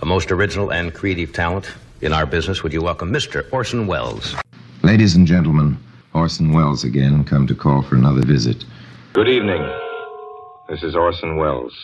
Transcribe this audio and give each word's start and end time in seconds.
A 0.00 0.06
most 0.06 0.30
original 0.30 0.72
and 0.72 0.94
creative 0.94 1.32
talent 1.32 1.74
in 2.02 2.12
our 2.12 2.24
business. 2.24 2.62
Would 2.62 2.72
you 2.72 2.82
welcome 2.82 3.12
Mr. 3.12 3.44
Orson 3.52 3.88
Welles? 3.88 4.36
Ladies 4.82 5.16
and 5.16 5.26
gentlemen, 5.26 5.76
Orson 6.14 6.52
Welles 6.52 6.84
again, 6.84 7.24
come 7.24 7.48
to 7.48 7.54
call 7.54 7.82
for 7.82 7.96
another 7.96 8.22
visit. 8.22 8.64
Good 9.12 9.28
evening. 9.28 9.62
This 10.68 10.84
is 10.84 10.94
Orson 10.94 11.36
Welles. 11.36 11.74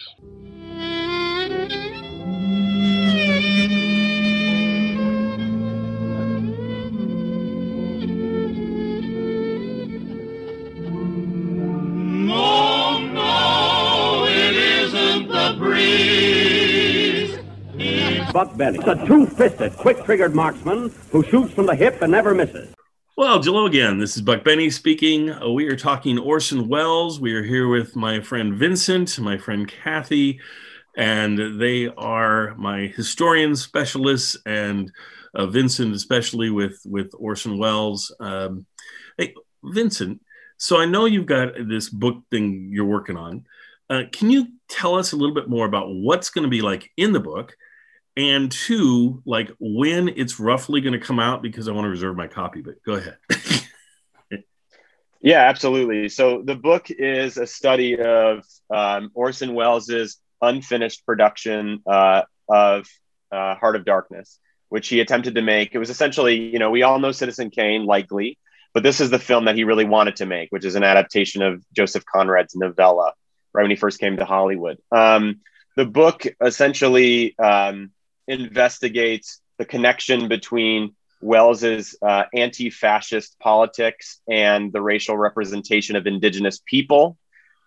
Buck 18.34 18.56
Benny. 18.56 18.78
It's 18.78 18.88
a 18.88 19.06
two-fisted, 19.06 19.74
quick-triggered 19.74 20.34
marksman 20.34 20.92
who 21.12 21.22
shoots 21.22 21.54
from 21.54 21.66
the 21.66 21.74
hip 21.76 22.02
and 22.02 22.10
never 22.10 22.34
misses. 22.34 22.74
Well, 23.16 23.40
hello 23.40 23.66
again. 23.66 24.00
This 24.00 24.16
is 24.16 24.22
Buck 24.22 24.42
Benny 24.42 24.70
speaking. 24.70 25.30
Uh, 25.30 25.50
we 25.50 25.68
are 25.68 25.76
talking 25.76 26.18
Orson 26.18 26.66
Welles. 26.66 27.20
We 27.20 27.32
are 27.34 27.44
here 27.44 27.68
with 27.68 27.94
my 27.94 28.20
friend 28.20 28.54
Vincent, 28.54 29.20
my 29.20 29.38
friend 29.38 29.68
Kathy, 29.68 30.40
and 30.96 31.60
they 31.60 31.86
are 31.96 32.56
my 32.56 32.88
historian 32.88 33.54
specialists, 33.54 34.36
and 34.44 34.90
uh, 35.36 35.46
Vincent 35.46 35.94
especially 35.94 36.50
with 36.50 36.82
with 36.84 37.12
Orson 37.16 37.56
Welles. 37.56 38.12
Um, 38.18 38.66
hey, 39.16 39.32
Vincent. 39.62 40.20
So 40.56 40.80
I 40.80 40.86
know 40.86 41.04
you've 41.04 41.26
got 41.26 41.52
this 41.68 41.88
book 41.88 42.24
thing 42.32 42.70
you're 42.72 42.84
working 42.84 43.16
on. 43.16 43.44
Uh, 43.88 44.02
can 44.10 44.28
you 44.28 44.48
tell 44.68 44.96
us 44.96 45.12
a 45.12 45.16
little 45.16 45.36
bit 45.36 45.48
more 45.48 45.66
about 45.66 45.86
what's 45.88 46.30
going 46.30 46.42
to 46.42 46.50
be 46.50 46.62
like 46.62 46.90
in 46.96 47.12
the 47.12 47.20
book? 47.20 47.54
And 48.16 48.50
two, 48.50 49.22
like 49.24 49.50
when 49.58 50.08
it's 50.08 50.38
roughly 50.38 50.80
going 50.80 50.92
to 50.92 50.98
come 50.98 51.18
out 51.18 51.42
because 51.42 51.68
I 51.68 51.72
want 51.72 51.86
to 51.86 51.90
reserve 51.90 52.16
my 52.16 52.28
copy. 52.28 52.62
But 52.62 52.82
go 52.84 52.94
ahead. 52.94 53.16
yeah, 55.20 55.48
absolutely. 55.48 56.08
So 56.08 56.42
the 56.42 56.54
book 56.54 56.90
is 56.90 57.36
a 57.36 57.46
study 57.46 57.98
of 57.98 58.44
um, 58.70 59.10
Orson 59.14 59.54
Welles's 59.54 60.18
unfinished 60.40 61.04
production 61.04 61.82
uh, 61.86 62.22
of 62.48 62.86
uh, 63.32 63.56
Heart 63.56 63.76
of 63.76 63.84
Darkness, 63.84 64.38
which 64.68 64.88
he 64.88 65.00
attempted 65.00 65.34
to 65.34 65.42
make. 65.42 65.74
It 65.74 65.78
was 65.78 65.90
essentially, 65.90 66.36
you 66.36 66.58
know, 66.58 66.70
we 66.70 66.82
all 66.82 66.98
know 66.98 67.12
Citizen 67.12 67.50
Kane, 67.50 67.84
likely, 67.84 68.38
but 68.72 68.82
this 68.82 69.00
is 69.00 69.10
the 69.10 69.18
film 69.18 69.46
that 69.46 69.56
he 69.56 69.64
really 69.64 69.84
wanted 69.84 70.16
to 70.16 70.26
make, 70.26 70.50
which 70.50 70.64
is 70.64 70.74
an 70.74 70.84
adaptation 70.84 71.42
of 71.42 71.64
Joseph 71.72 72.04
Conrad's 72.04 72.54
novella, 72.54 73.12
right 73.52 73.62
when 73.62 73.70
he 73.70 73.76
first 73.76 73.98
came 73.98 74.16
to 74.18 74.24
Hollywood. 74.24 74.78
Um, 74.92 75.40
the 75.76 75.84
book 75.84 76.24
essentially 76.40 77.36
um, 77.38 77.90
investigates 78.26 79.40
the 79.58 79.64
connection 79.64 80.28
between 80.28 80.94
Welles's 81.20 81.96
uh, 82.02 82.24
anti-fascist 82.34 83.38
politics 83.38 84.20
and 84.28 84.72
the 84.72 84.82
racial 84.82 85.16
representation 85.16 85.96
of 85.96 86.06
indigenous 86.06 86.60
people. 86.64 87.16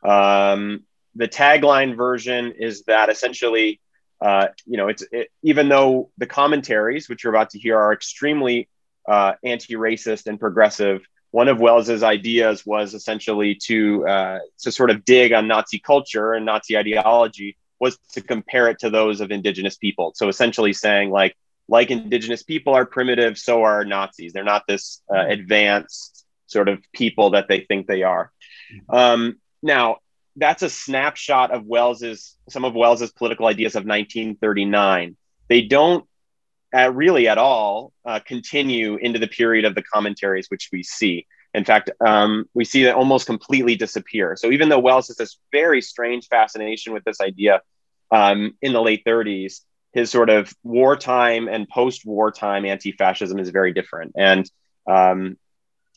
Um, 0.03 0.83
the 1.15 1.27
tagline 1.27 1.95
version 1.95 2.53
is 2.59 2.83
that 2.83 3.09
essentially, 3.09 3.79
uh, 4.21 4.49
you 4.65 4.77
know, 4.77 4.87
it's 4.89 5.03
it, 5.11 5.29
even 5.41 5.69
though 5.69 6.11
the 6.17 6.27
commentaries, 6.27 7.09
which 7.09 7.23
you're 7.23 7.33
about 7.33 7.49
to 7.51 7.59
hear, 7.59 7.77
are 7.77 7.93
extremely 7.93 8.69
uh, 9.07 9.33
anti-racist 9.43 10.27
and 10.27 10.39
progressive. 10.39 11.01
One 11.31 11.47
of 11.47 11.59
Welles's 11.59 12.03
ideas 12.03 12.65
was 12.65 12.93
essentially 12.93 13.55
to 13.65 14.07
uh, 14.07 14.39
to 14.59 14.71
sort 14.71 14.91
of 14.91 15.03
dig 15.03 15.33
on 15.33 15.47
Nazi 15.47 15.79
culture 15.79 16.33
and 16.33 16.45
Nazi 16.45 16.77
ideology 16.77 17.57
was 17.79 17.97
to 18.13 18.21
compare 18.21 18.67
it 18.69 18.79
to 18.79 18.89
those 18.89 19.21
of 19.21 19.31
indigenous 19.31 19.77
people. 19.77 20.13
So 20.15 20.29
essentially 20.29 20.73
saying 20.73 21.09
like 21.09 21.35
like 21.69 21.91
indigenous 21.91 22.43
people 22.43 22.73
are 22.73 22.85
primitive, 22.85 23.37
so 23.37 23.63
are 23.63 23.83
Nazis. 23.83 24.31
They're 24.31 24.43
not 24.43 24.63
this 24.67 25.01
uh, 25.13 25.25
advanced 25.27 26.25
sort 26.47 26.69
of 26.69 26.79
people 26.93 27.31
that 27.31 27.47
they 27.49 27.61
think 27.61 27.87
they 27.87 28.03
are. 28.03 28.31
Um, 28.89 29.39
now 29.61 29.97
that's 30.37 30.63
a 30.63 30.69
snapshot 30.69 31.51
of 31.51 31.65
Welles's 31.65 32.37
some 32.49 32.63
of 32.63 32.73
Welles's 32.73 33.11
political 33.11 33.47
ideas 33.47 33.75
of 33.75 33.85
1939. 33.85 35.17
They 35.49 35.61
don't 35.63 36.05
uh, 36.75 36.91
really 36.91 37.27
at 37.27 37.37
all 37.37 37.91
uh, 38.05 38.19
continue 38.19 38.97
into 38.97 39.19
the 39.19 39.27
period 39.27 39.65
of 39.65 39.75
the 39.75 39.83
commentaries 39.83 40.47
which 40.49 40.69
we 40.71 40.83
see. 40.83 41.25
In 41.53 41.65
fact, 41.65 41.89
um, 42.05 42.45
we 42.53 42.65
see 42.65 42.83
that 42.83 42.95
almost 42.95 43.25
completely 43.25 43.75
disappear. 43.75 44.35
So 44.35 44.51
even 44.51 44.69
though 44.69 44.79
Welles 44.79 45.07
has 45.07 45.17
this 45.17 45.37
very 45.51 45.81
strange 45.81 46.27
fascination 46.27 46.93
with 46.93 47.03
this 47.03 47.19
idea 47.21 47.61
um, 48.11 48.55
in 48.61 48.73
the 48.73 48.81
late 48.81 49.03
30s, 49.05 49.61
his 49.93 50.11
sort 50.11 50.29
of 50.29 50.53
wartime 50.63 51.47
and 51.47 51.67
post-wartime 51.67 52.65
anti-fascism 52.65 53.39
is 53.39 53.49
very 53.49 53.73
different. 53.73 54.13
And 54.15 54.49
um, 54.87 55.37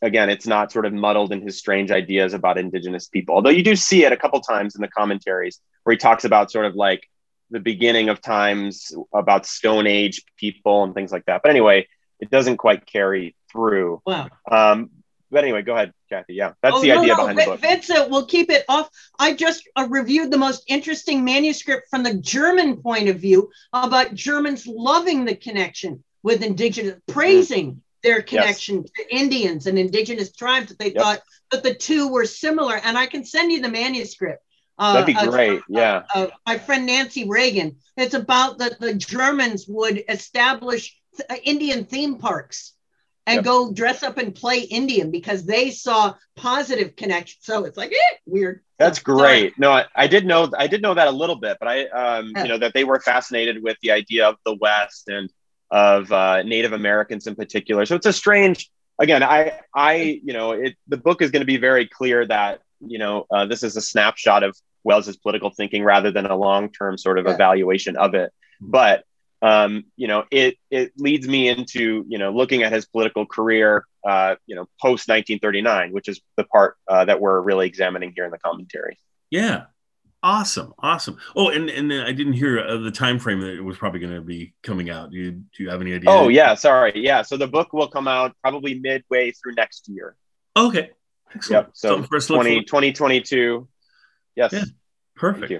again, 0.00 0.30
it's 0.30 0.46
not 0.46 0.72
sort 0.72 0.86
of 0.86 0.92
muddled 0.92 1.32
in 1.32 1.42
his 1.42 1.58
strange 1.58 1.90
ideas 1.90 2.32
about 2.32 2.56
indigenous 2.56 3.08
people. 3.08 3.34
Although 3.34 3.50
you 3.50 3.62
do 3.62 3.76
see 3.76 4.04
it 4.04 4.12
a 4.12 4.16
couple 4.16 4.40
times 4.40 4.74
in 4.74 4.80
the 4.80 4.88
commentaries 4.88 5.60
where 5.82 5.92
he 5.92 5.98
talks 5.98 6.24
about 6.24 6.50
sort 6.50 6.66
of 6.66 6.74
like 6.74 7.08
the 7.50 7.60
beginning 7.60 8.08
of 8.08 8.20
times 8.20 8.92
about 9.12 9.44
Stone 9.44 9.86
Age 9.86 10.22
people 10.36 10.84
and 10.84 10.94
things 10.94 11.12
like 11.12 11.26
that. 11.26 11.42
But 11.42 11.50
anyway, 11.50 11.86
it 12.20 12.30
doesn't 12.30 12.58
quite 12.58 12.86
carry 12.86 13.34
through. 13.50 14.00
Wow. 14.06 14.28
Um, 14.50 14.90
but 15.30 15.44
anyway, 15.44 15.62
go 15.62 15.74
ahead, 15.74 15.92
Kathy. 16.08 16.34
Yeah, 16.34 16.52
that's 16.62 16.76
oh, 16.76 16.80
the 16.80 16.88
no, 16.88 17.00
idea 17.00 17.14
no, 17.14 17.16
behind 17.16 17.38
the 17.38 17.44
book. 17.44 17.60
Vincent, 17.60 18.10
we'll 18.10 18.26
keep 18.26 18.50
it 18.50 18.64
off. 18.68 18.88
I 19.18 19.34
just 19.34 19.68
uh, 19.76 19.86
reviewed 19.88 20.30
the 20.30 20.38
most 20.38 20.64
interesting 20.66 21.24
manuscript 21.24 21.88
from 21.88 22.02
the 22.02 22.14
German 22.14 22.78
point 22.78 23.08
of 23.08 23.18
view 23.18 23.50
about 23.72 24.14
Germans 24.14 24.66
loving 24.66 25.24
the 25.24 25.36
connection 25.36 26.02
with 26.22 26.42
indigenous, 26.42 26.96
praising 27.08 27.72
mm. 27.72 27.78
their 28.02 28.22
connection 28.22 28.84
yes. 28.84 28.90
to 28.96 29.16
Indians 29.16 29.66
and 29.66 29.78
indigenous 29.78 30.32
tribes 30.32 30.68
that 30.68 30.78
they 30.78 30.92
yep. 30.92 31.02
thought 31.02 31.22
that 31.52 31.62
the 31.62 31.74
two 31.74 32.08
were 32.08 32.26
similar. 32.26 32.76
And 32.76 32.98
I 32.98 33.06
can 33.06 33.24
send 33.24 33.52
you 33.52 33.60
the 33.60 33.70
manuscript. 33.70 34.42
Uh, 34.78 34.94
That'd 34.94 35.06
be 35.06 35.30
great. 35.30 35.58
Uh, 35.58 35.62
yeah. 35.68 36.02
Uh, 36.14 36.26
my 36.46 36.58
friend 36.58 36.86
Nancy 36.86 37.28
Reagan. 37.28 37.76
It's 37.96 38.14
about 38.14 38.58
that 38.58 38.80
the 38.80 38.94
Germans 38.94 39.66
would 39.68 40.02
establish 40.08 40.96
th- 41.16 41.40
Indian 41.44 41.84
theme 41.84 42.16
parks 42.16 42.72
and 43.26 43.36
yep. 43.36 43.44
go 43.44 43.72
dress 43.72 44.02
up 44.02 44.18
and 44.18 44.34
play 44.34 44.60
Indian 44.60 45.10
because 45.10 45.44
they 45.44 45.70
saw 45.70 46.14
positive 46.36 46.96
connection. 46.96 47.38
So 47.42 47.64
it's 47.64 47.76
like, 47.76 47.92
eh, 47.92 48.16
weird. 48.26 48.62
That's 48.78 48.98
great. 48.98 49.58
No, 49.58 49.72
I, 49.72 49.84
I, 49.94 50.06
did 50.06 50.24
know 50.26 50.50
I 50.56 50.66
did 50.66 50.80
know 50.80 50.94
that 50.94 51.06
a 51.06 51.10
little 51.10 51.36
bit, 51.36 51.58
but 51.60 51.68
I 51.68 51.86
um, 51.88 52.32
you 52.34 52.48
know 52.48 52.58
that 52.58 52.72
they 52.72 52.84
were 52.84 52.98
fascinated 52.98 53.62
with 53.62 53.76
the 53.82 53.90
idea 53.90 54.26
of 54.28 54.36
the 54.46 54.54
West 54.54 55.08
and 55.08 55.30
of 55.70 56.10
uh, 56.10 56.42
Native 56.42 56.72
Americans 56.72 57.26
in 57.26 57.34
particular. 57.34 57.84
So 57.84 57.94
it's 57.96 58.06
a 58.06 58.12
strange. 58.12 58.70
Again, 58.98 59.22
I 59.22 59.60
I 59.74 60.20
you 60.24 60.32
know 60.32 60.52
it. 60.52 60.76
The 60.88 60.96
book 60.96 61.20
is 61.20 61.30
going 61.30 61.42
to 61.42 61.46
be 61.46 61.58
very 61.58 61.86
clear 61.86 62.26
that 62.26 62.60
you 62.80 62.98
know 62.98 63.26
uh, 63.30 63.44
this 63.44 63.62
is 63.62 63.76
a 63.76 63.82
snapshot 63.82 64.42
of 64.42 64.56
Welles's 64.82 65.16
political 65.16 65.50
thinking 65.50 65.84
rather 65.84 66.10
than 66.10 66.24
a 66.24 66.36
long 66.36 66.70
term 66.70 66.96
sort 66.96 67.18
of 67.18 67.26
yeah. 67.26 67.34
evaluation 67.34 67.96
of 67.96 68.14
it. 68.14 68.32
But 68.62 69.04
um, 69.42 69.84
you 69.96 70.08
know, 70.08 70.24
it 70.30 70.56
it 70.70 70.92
leads 70.96 71.26
me 71.26 71.48
into 71.48 72.04
you 72.08 72.18
know 72.18 72.30
looking 72.30 72.62
at 72.62 72.72
his 72.72 72.86
political 72.86 73.26
career, 73.26 73.86
uh, 74.06 74.36
you 74.46 74.54
know, 74.54 74.66
post 74.80 75.08
1939, 75.08 75.92
which 75.92 76.08
is 76.08 76.20
the 76.36 76.44
part 76.44 76.76
uh, 76.88 77.04
that 77.06 77.20
we're 77.20 77.40
really 77.40 77.66
examining 77.66 78.12
here 78.14 78.24
in 78.24 78.30
the 78.30 78.38
commentary. 78.38 78.98
Yeah, 79.30 79.64
awesome, 80.22 80.74
awesome. 80.78 81.18
Oh, 81.34 81.48
and 81.48 81.70
and 81.70 81.92
I 81.92 82.12
didn't 82.12 82.34
hear 82.34 82.60
uh, 82.60 82.76
the 82.78 82.90
time 82.90 83.18
frame 83.18 83.40
that 83.40 83.54
it 83.54 83.62
was 83.62 83.78
probably 83.78 84.00
going 84.00 84.14
to 84.14 84.20
be 84.20 84.54
coming 84.62 84.90
out. 84.90 85.10
Do 85.10 85.16
you 85.16 85.30
do 85.32 85.62
you 85.62 85.70
have 85.70 85.80
any 85.80 85.94
idea? 85.94 86.10
Oh 86.10 86.28
yeah, 86.28 86.54
sorry, 86.54 86.92
yeah. 86.96 87.22
So 87.22 87.36
the 87.36 87.48
book 87.48 87.72
will 87.72 87.88
come 87.88 88.08
out 88.08 88.36
probably 88.42 88.78
midway 88.78 89.30
through 89.32 89.54
next 89.54 89.88
year. 89.88 90.16
Okay, 90.56 90.90
excellent. 91.34 91.68
Yep. 91.68 91.70
So 91.74 92.02
20, 92.02 92.64
2022. 92.64 93.68
Yes. 94.36 94.52
Yeah. 94.52 94.64
Perfect. 95.16 95.52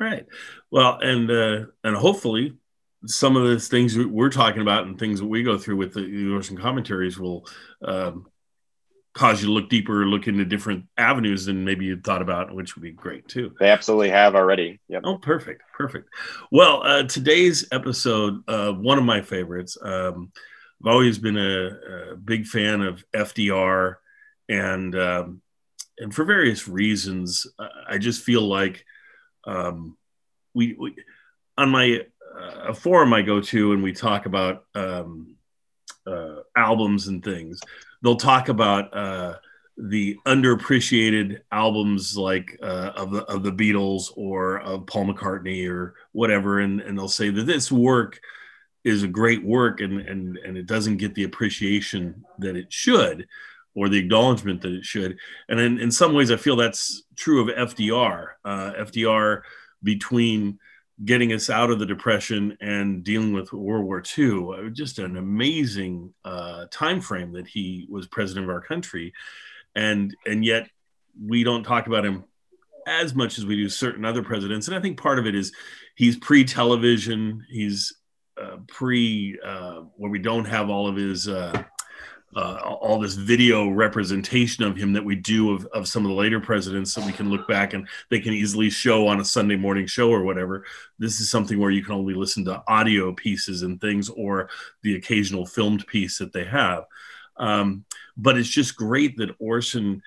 All 0.00 0.06
right. 0.06 0.26
Well, 0.70 0.98
and 1.00 1.30
uh, 1.30 1.66
and 1.84 1.96
hopefully 1.96 2.54
some 3.06 3.36
of 3.36 3.48
the 3.48 3.58
things 3.58 3.96
we're 3.96 4.30
talking 4.30 4.62
about 4.62 4.86
and 4.86 4.98
things 4.98 5.20
that 5.20 5.26
we 5.26 5.42
go 5.42 5.56
through 5.56 5.76
with 5.76 5.94
the 5.94 6.32
Orson 6.32 6.56
commentaries 6.56 7.18
will 7.18 7.46
um, 7.84 8.26
cause 9.14 9.40
you 9.40 9.48
to 9.48 9.52
look 9.52 9.68
deeper, 9.68 10.06
look 10.06 10.28
into 10.28 10.44
different 10.44 10.84
avenues 10.96 11.46
than 11.46 11.64
maybe 11.64 11.86
you 11.86 11.98
thought 12.00 12.22
about, 12.22 12.54
which 12.54 12.76
would 12.76 12.82
be 12.82 12.92
great 12.92 13.26
too. 13.26 13.54
They 13.58 13.70
absolutely 13.70 14.10
have 14.10 14.34
already. 14.34 14.80
Yep. 14.88 15.02
Oh, 15.04 15.18
perfect, 15.18 15.62
perfect. 15.72 16.08
Well, 16.52 16.82
uh, 16.84 17.04
today's 17.04 17.66
episode, 17.72 18.42
uh, 18.48 18.72
one 18.72 18.98
of 18.98 19.04
my 19.04 19.22
favorites. 19.22 19.78
Um, 19.80 20.30
I've 20.82 20.92
always 20.92 21.18
been 21.18 21.36
a, 21.36 22.12
a, 22.12 22.16
big 22.16 22.46
fan 22.46 22.80
of 22.80 23.04
FDR, 23.14 23.96
and 24.48 24.94
um, 24.94 25.42
and 25.98 26.14
for 26.14 26.24
various 26.24 26.66
reasons, 26.66 27.46
I 27.86 27.98
just 27.98 28.22
feel 28.22 28.42
like 28.42 28.84
um, 29.46 29.98
we, 30.54 30.74
we 30.78 30.94
on 31.58 31.68
my 31.68 32.06
a 32.36 32.74
forum 32.74 33.12
I 33.12 33.22
go 33.22 33.40
to 33.40 33.72
and 33.72 33.82
we 33.82 33.92
talk 33.92 34.26
about 34.26 34.64
um, 34.74 35.36
uh, 36.06 36.36
albums 36.56 37.08
and 37.08 37.22
things, 37.22 37.60
they'll 38.02 38.16
talk 38.16 38.48
about 38.48 38.94
uh, 38.96 39.36
the 39.76 40.16
underappreciated 40.26 41.40
albums 41.52 42.16
like 42.16 42.58
uh, 42.62 42.92
of 42.96 43.10
the 43.10 43.24
of 43.24 43.42
the 43.42 43.52
Beatles 43.52 44.12
or 44.16 44.60
of 44.60 44.86
Paul 44.86 45.06
McCartney 45.06 45.68
or 45.68 45.94
whatever, 46.12 46.60
and 46.60 46.80
and 46.80 46.98
they'll 46.98 47.08
say 47.08 47.30
that 47.30 47.46
this 47.46 47.72
work 47.72 48.20
is 48.84 49.02
a 49.02 49.08
great 49.08 49.44
work 49.44 49.80
and 49.80 50.00
and 50.00 50.36
and 50.38 50.56
it 50.56 50.66
doesn't 50.66 50.98
get 50.98 51.14
the 51.14 51.24
appreciation 51.24 52.24
that 52.38 52.56
it 52.56 52.72
should 52.72 53.26
or 53.74 53.88
the 53.88 53.98
acknowledgement 53.98 54.60
that 54.62 54.72
it 54.72 54.84
should. 54.84 55.16
And 55.48 55.60
in, 55.60 55.78
in 55.78 55.92
some 55.92 56.12
ways, 56.12 56.30
I 56.30 56.36
feel 56.36 56.56
that's 56.56 57.04
true 57.16 57.40
of 57.40 57.70
FDR. 57.70 58.30
Uh, 58.44 58.72
FDR 58.80 59.42
between 59.82 60.58
getting 61.04 61.32
us 61.32 61.48
out 61.48 61.70
of 61.70 61.78
the 61.78 61.86
depression 61.86 62.56
and 62.60 63.02
dealing 63.02 63.32
with 63.32 63.52
World 63.52 63.84
War 63.84 64.02
II, 64.18 64.48
uh, 64.54 64.70
just 64.70 64.98
an 64.98 65.16
amazing 65.16 66.12
uh, 66.24 66.66
time 66.70 67.00
frame 67.00 67.32
that 67.32 67.46
he 67.46 67.86
was 67.88 68.06
president 68.06 68.44
of 68.44 68.50
our 68.50 68.60
country, 68.60 69.12
and 69.74 70.14
and 70.26 70.44
yet 70.44 70.68
we 71.20 71.44
don't 71.44 71.64
talk 71.64 71.86
about 71.86 72.04
him 72.04 72.24
as 72.86 73.14
much 73.14 73.38
as 73.38 73.46
we 73.46 73.56
do 73.56 73.68
certain 73.68 74.04
other 74.04 74.22
presidents. 74.22 74.68
And 74.68 74.76
I 74.76 74.80
think 74.80 74.98
part 74.98 75.18
of 75.18 75.26
it 75.26 75.34
is 75.34 75.52
he's 75.94 76.16
pre-television, 76.16 77.44
he's 77.50 77.94
uh, 78.40 78.56
pre 78.68 79.38
uh, 79.44 79.82
where 79.96 80.10
we 80.10 80.18
don't 80.18 80.46
have 80.46 80.70
all 80.70 80.88
of 80.88 80.96
his 80.96 81.28
uh, 81.28 81.62
uh, 82.36 82.58
all 82.62 83.00
this 83.00 83.14
video 83.14 83.68
representation 83.68 84.62
of 84.62 84.76
him 84.76 84.92
that 84.92 85.04
we 85.04 85.16
do 85.16 85.52
of, 85.52 85.66
of 85.66 85.88
some 85.88 86.04
of 86.04 86.10
the 86.10 86.16
later 86.16 86.38
presidents 86.38 86.94
that 86.94 87.04
we 87.04 87.12
can 87.12 87.28
look 87.28 87.48
back 87.48 87.72
and 87.72 87.88
they 88.08 88.20
can 88.20 88.32
easily 88.32 88.70
show 88.70 89.08
on 89.08 89.18
a 89.18 89.24
Sunday 89.24 89.56
morning 89.56 89.86
show 89.86 90.10
or 90.10 90.22
whatever. 90.22 90.64
This 90.98 91.20
is 91.20 91.28
something 91.28 91.58
where 91.58 91.72
you 91.72 91.82
can 91.82 91.94
only 91.94 92.14
listen 92.14 92.44
to 92.44 92.62
audio 92.68 93.12
pieces 93.12 93.62
and 93.62 93.80
things 93.80 94.08
or 94.08 94.48
the 94.82 94.94
occasional 94.94 95.44
filmed 95.44 95.86
piece 95.88 96.18
that 96.18 96.32
they 96.32 96.44
have. 96.44 96.84
Um, 97.36 97.84
but 98.16 98.38
it's 98.38 98.48
just 98.48 98.76
great 98.76 99.16
that 99.16 99.34
Orson. 99.40 100.02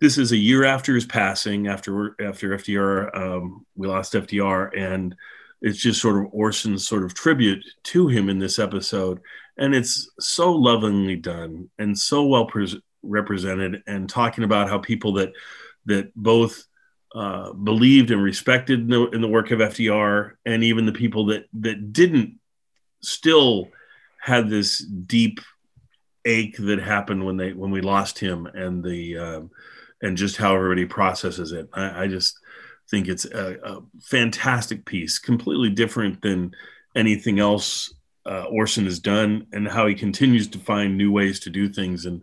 This 0.00 0.16
is 0.16 0.32
a 0.32 0.36
year 0.36 0.64
after 0.64 0.94
his 0.94 1.04
passing, 1.04 1.66
after 1.68 2.16
after 2.20 2.56
FDR, 2.56 3.16
um, 3.16 3.66
we 3.76 3.86
lost 3.86 4.14
FDR, 4.14 4.76
and 4.76 5.14
it's 5.60 5.78
just 5.78 6.00
sort 6.00 6.24
of 6.24 6.32
Orson's 6.32 6.86
sort 6.86 7.04
of 7.04 7.14
tribute 7.14 7.64
to 7.84 8.08
him 8.08 8.28
in 8.28 8.38
this 8.38 8.58
episode 8.58 9.20
and 9.58 9.74
it's 9.74 10.10
so 10.18 10.52
lovingly 10.52 11.16
done 11.16 11.68
and 11.78 11.98
so 11.98 12.24
well 12.26 12.46
pres 12.46 12.76
represented 13.02 13.82
and 13.86 14.08
talking 14.08 14.44
about 14.44 14.68
how 14.68 14.78
people 14.78 15.14
that 15.14 15.32
that 15.86 16.14
both 16.14 16.64
uh, 17.14 17.52
believed 17.52 18.10
and 18.10 18.22
respected 18.22 18.80
in 18.80 18.88
the, 18.88 19.08
in 19.10 19.20
the, 19.20 19.28
work 19.28 19.50
of 19.50 19.58
FDR 19.58 20.32
and 20.46 20.64
even 20.64 20.86
the 20.86 20.92
people 20.92 21.26
that 21.26 21.44
that 21.52 21.92
didn't 21.92 22.38
still 23.02 23.68
had 24.20 24.48
this 24.48 24.78
deep 24.78 25.40
ache 26.24 26.56
that 26.56 26.78
happened 26.78 27.24
when 27.24 27.36
they 27.36 27.52
when 27.52 27.70
we 27.70 27.80
lost 27.80 28.18
him 28.18 28.46
and 28.46 28.82
the 28.82 29.18
um, 29.18 29.50
and 30.00 30.16
just 30.16 30.36
how 30.36 30.54
everybody 30.54 30.86
processes 30.86 31.52
it. 31.52 31.68
I, 31.72 32.04
I 32.04 32.08
just 32.08 32.38
think 32.90 33.08
it's 33.08 33.24
a, 33.24 33.58
a, 33.62 33.80
fantastic 34.00 34.84
piece, 34.84 35.18
completely 35.18 35.70
different 35.70 36.20
than 36.22 36.52
anything 36.94 37.38
else 37.38 37.92
uh, 38.26 38.44
Orson 38.44 38.84
has 38.84 38.98
done 38.98 39.46
and 39.52 39.66
how 39.66 39.86
he 39.86 39.94
continues 39.94 40.48
to 40.48 40.58
find 40.58 40.96
new 40.96 41.10
ways 41.10 41.40
to 41.40 41.50
do 41.50 41.68
things 41.68 42.06
and 42.06 42.22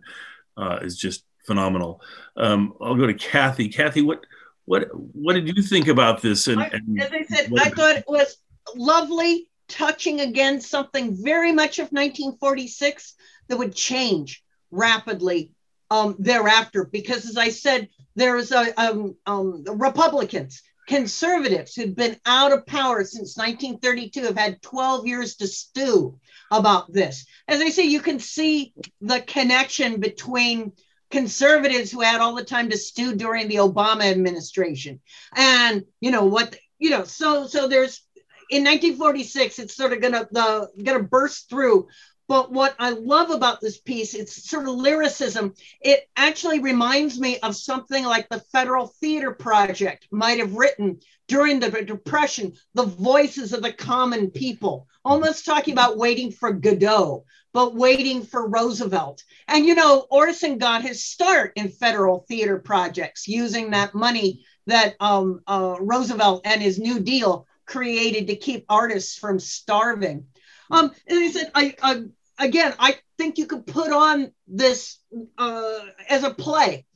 uh, 0.56 0.78
is 0.82 0.96
just 0.96 1.24
phenomenal. 1.46 2.00
Um, 2.36 2.74
I'll 2.80 2.96
go 2.96 3.06
to 3.06 3.14
Kathy. 3.14 3.68
Kathy, 3.68 4.02
what 4.02 4.24
what 4.64 4.88
what 4.94 5.34
did 5.34 5.54
you 5.54 5.62
think 5.62 5.88
about 5.88 6.22
this? 6.22 6.46
And, 6.46 6.60
and 6.60 7.00
as 7.00 7.12
I 7.12 7.22
said, 7.22 7.52
I 7.58 7.70
thought 7.70 7.96
it 7.96 8.04
was 8.06 8.36
lovely, 8.76 9.48
touching 9.68 10.20
again 10.20 10.60
something 10.60 11.16
very 11.22 11.52
much 11.52 11.78
of 11.78 11.86
1946 11.86 13.14
that 13.48 13.56
would 13.56 13.74
change 13.74 14.42
rapidly 14.70 15.52
um, 15.90 16.16
thereafter. 16.18 16.84
Because 16.84 17.26
as 17.28 17.36
I 17.36 17.48
said, 17.48 17.88
there 18.16 18.36
was 18.36 18.52
a 18.52 18.80
um, 18.80 19.16
um, 19.26 19.64
Republicans 19.66 20.62
Conservatives 20.90 21.76
who'd 21.76 21.94
been 21.94 22.16
out 22.26 22.52
of 22.52 22.66
power 22.66 23.04
since 23.04 23.36
1932 23.36 24.22
have 24.24 24.36
had 24.36 24.60
12 24.60 25.06
years 25.06 25.36
to 25.36 25.46
stew 25.46 26.18
about 26.50 26.92
this. 26.92 27.26
As 27.46 27.60
I 27.60 27.68
say, 27.68 27.84
you 27.84 28.00
can 28.00 28.18
see 28.18 28.74
the 29.00 29.20
connection 29.20 30.00
between 30.00 30.72
conservatives 31.08 31.92
who 31.92 32.00
had 32.00 32.20
all 32.20 32.34
the 32.34 32.44
time 32.44 32.70
to 32.70 32.76
stew 32.76 33.14
during 33.14 33.46
the 33.46 33.56
Obama 33.56 34.02
administration 34.02 35.00
and 35.36 35.84
you 36.00 36.10
know 36.10 36.24
what 36.24 36.56
you 36.78 36.90
know 36.90 37.04
so 37.04 37.46
so 37.46 37.68
there's 37.68 38.02
in 38.48 38.64
1946 38.64 39.58
it's 39.58 39.76
sort 39.76 39.92
of 39.92 40.00
gonna 40.00 40.28
the 40.30 40.68
gonna 40.84 41.02
burst 41.02 41.48
through 41.48 41.88
but 42.30 42.52
what 42.52 42.76
I 42.78 42.90
love 42.90 43.30
about 43.30 43.60
this 43.60 43.78
piece, 43.78 44.14
it's 44.14 44.48
sort 44.48 44.68
of 44.68 44.76
lyricism. 44.76 45.52
It 45.80 46.08
actually 46.16 46.60
reminds 46.60 47.18
me 47.18 47.40
of 47.40 47.56
something 47.56 48.04
like 48.04 48.28
the 48.28 48.38
Federal 48.52 48.86
Theater 48.86 49.32
Project 49.32 50.06
might 50.12 50.38
have 50.38 50.54
written 50.54 51.00
during 51.26 51.58
the 51.58 51.68
Depression, 51.82 52.52
the 52.74 52.84
voices 52.84 53.52
of 53.52 53.62
the 53.62 53.72
common 53.72 54.30
people, 54.30 54.86
almost 55.04 55.44
talking 55.44 55.72
about 55.72 55.98
waiting 55.98 56.30
for 56.30 56.52
Godot, 56.52 57.24
but 57.52 57.74
waiting 57.74 58.22
for 58.22 58.46
Roosevelt. 58.46 59.24
And 59.48 59.66
you 59.66 59.74
know, 59.74 60.06
Orson 60.08 60.58
got 60.58 60.82
his 60.82 61.04
start 61.04 61.54
in 61.56 61.68
federal 61.68 62.26
theater 62.28 62.60
projects 62.60 63.26
using 63.26 63.72
that 63.72 63.92
money 63.92 64.44
that 64.68 64.94
um, 65.00 65.40
uh, 65.48 65.78
Roosevelt 65.80 66.42
and 66.44 66.62
his 66.62 66.78
New 66.78 67.00
Deal 67.00 67.48
created 67.66 68.28
to 68.28 68.36
keep 68.36 68.66
artists 68.68 69.18
from 69.18 69.40
starving. 69.40 70.26
Um, 70.70 70.92
and 71.08 71.18
he 71.18 71.32
said, 71.32 71.50
I, 71.56 71.74
I, 71.82 72.04
again, 72.40 72.74
I 72.78 72.96
think 73.18 73.38
you 73.38 73.46
could 73.46 73.66
put 73.66 73.92
on 73.92 74.32
this 74.48 74.98
uh, 75.38 75.80
as 76.08 76.24
a 76.24 76.34
play 76.34 76.86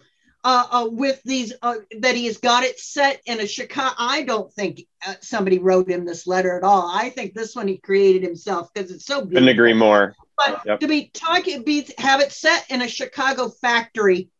uh, 0.43 0.67
uh, 0.71 0.89
with 0.91 1.23
these 1.25 1.53
uh, 1.63 1.77
that 2.01 2.17
he 2.17 2.27
has 2.27 2.39
got 2.39 2.65
it 2.65 2.79
set 2.81 3.21
in 3.27 3.41
a 3.41 3.47
Chicago. 3.47 3.95
I 3.99 4.23
don't 4.23 4.53
think 4.53 4.83
uh, 5.07 5.15
somebody 5.21 5.59
wrote 5.59 5.89
him 5.89 6.05
this 6.05 6.27
letter 6.27 6.57
at 6.57 6.65
all. 6.65 6.91
I 6.93 7.11
think 7.11 7.35
this 7.35 7.55
one 7.55 7.69
he 7.69 7.79
created 7.79 8.23
himself 8.23 8.71
because 8.73 8.91
it's 8.91 9.07
so 9.07 9.21
beautiful. 9.21 9.37
Couldn't 9.37 9.49
agree 9.49 9.75
more. 9.75 10.15
But 10.37 10.63
yep. 10.67 10.81
to 10.81 10.89
be 10.89 11.11
talking, 11.15 11.63
be 11.63 11.89
have 11.99 12.21
it 12.21 12.33
set 12.33 12.67
in 12.69 12.83
a 12.83 12.89
Chicago 12.89 13.49
factory 13.49 14.31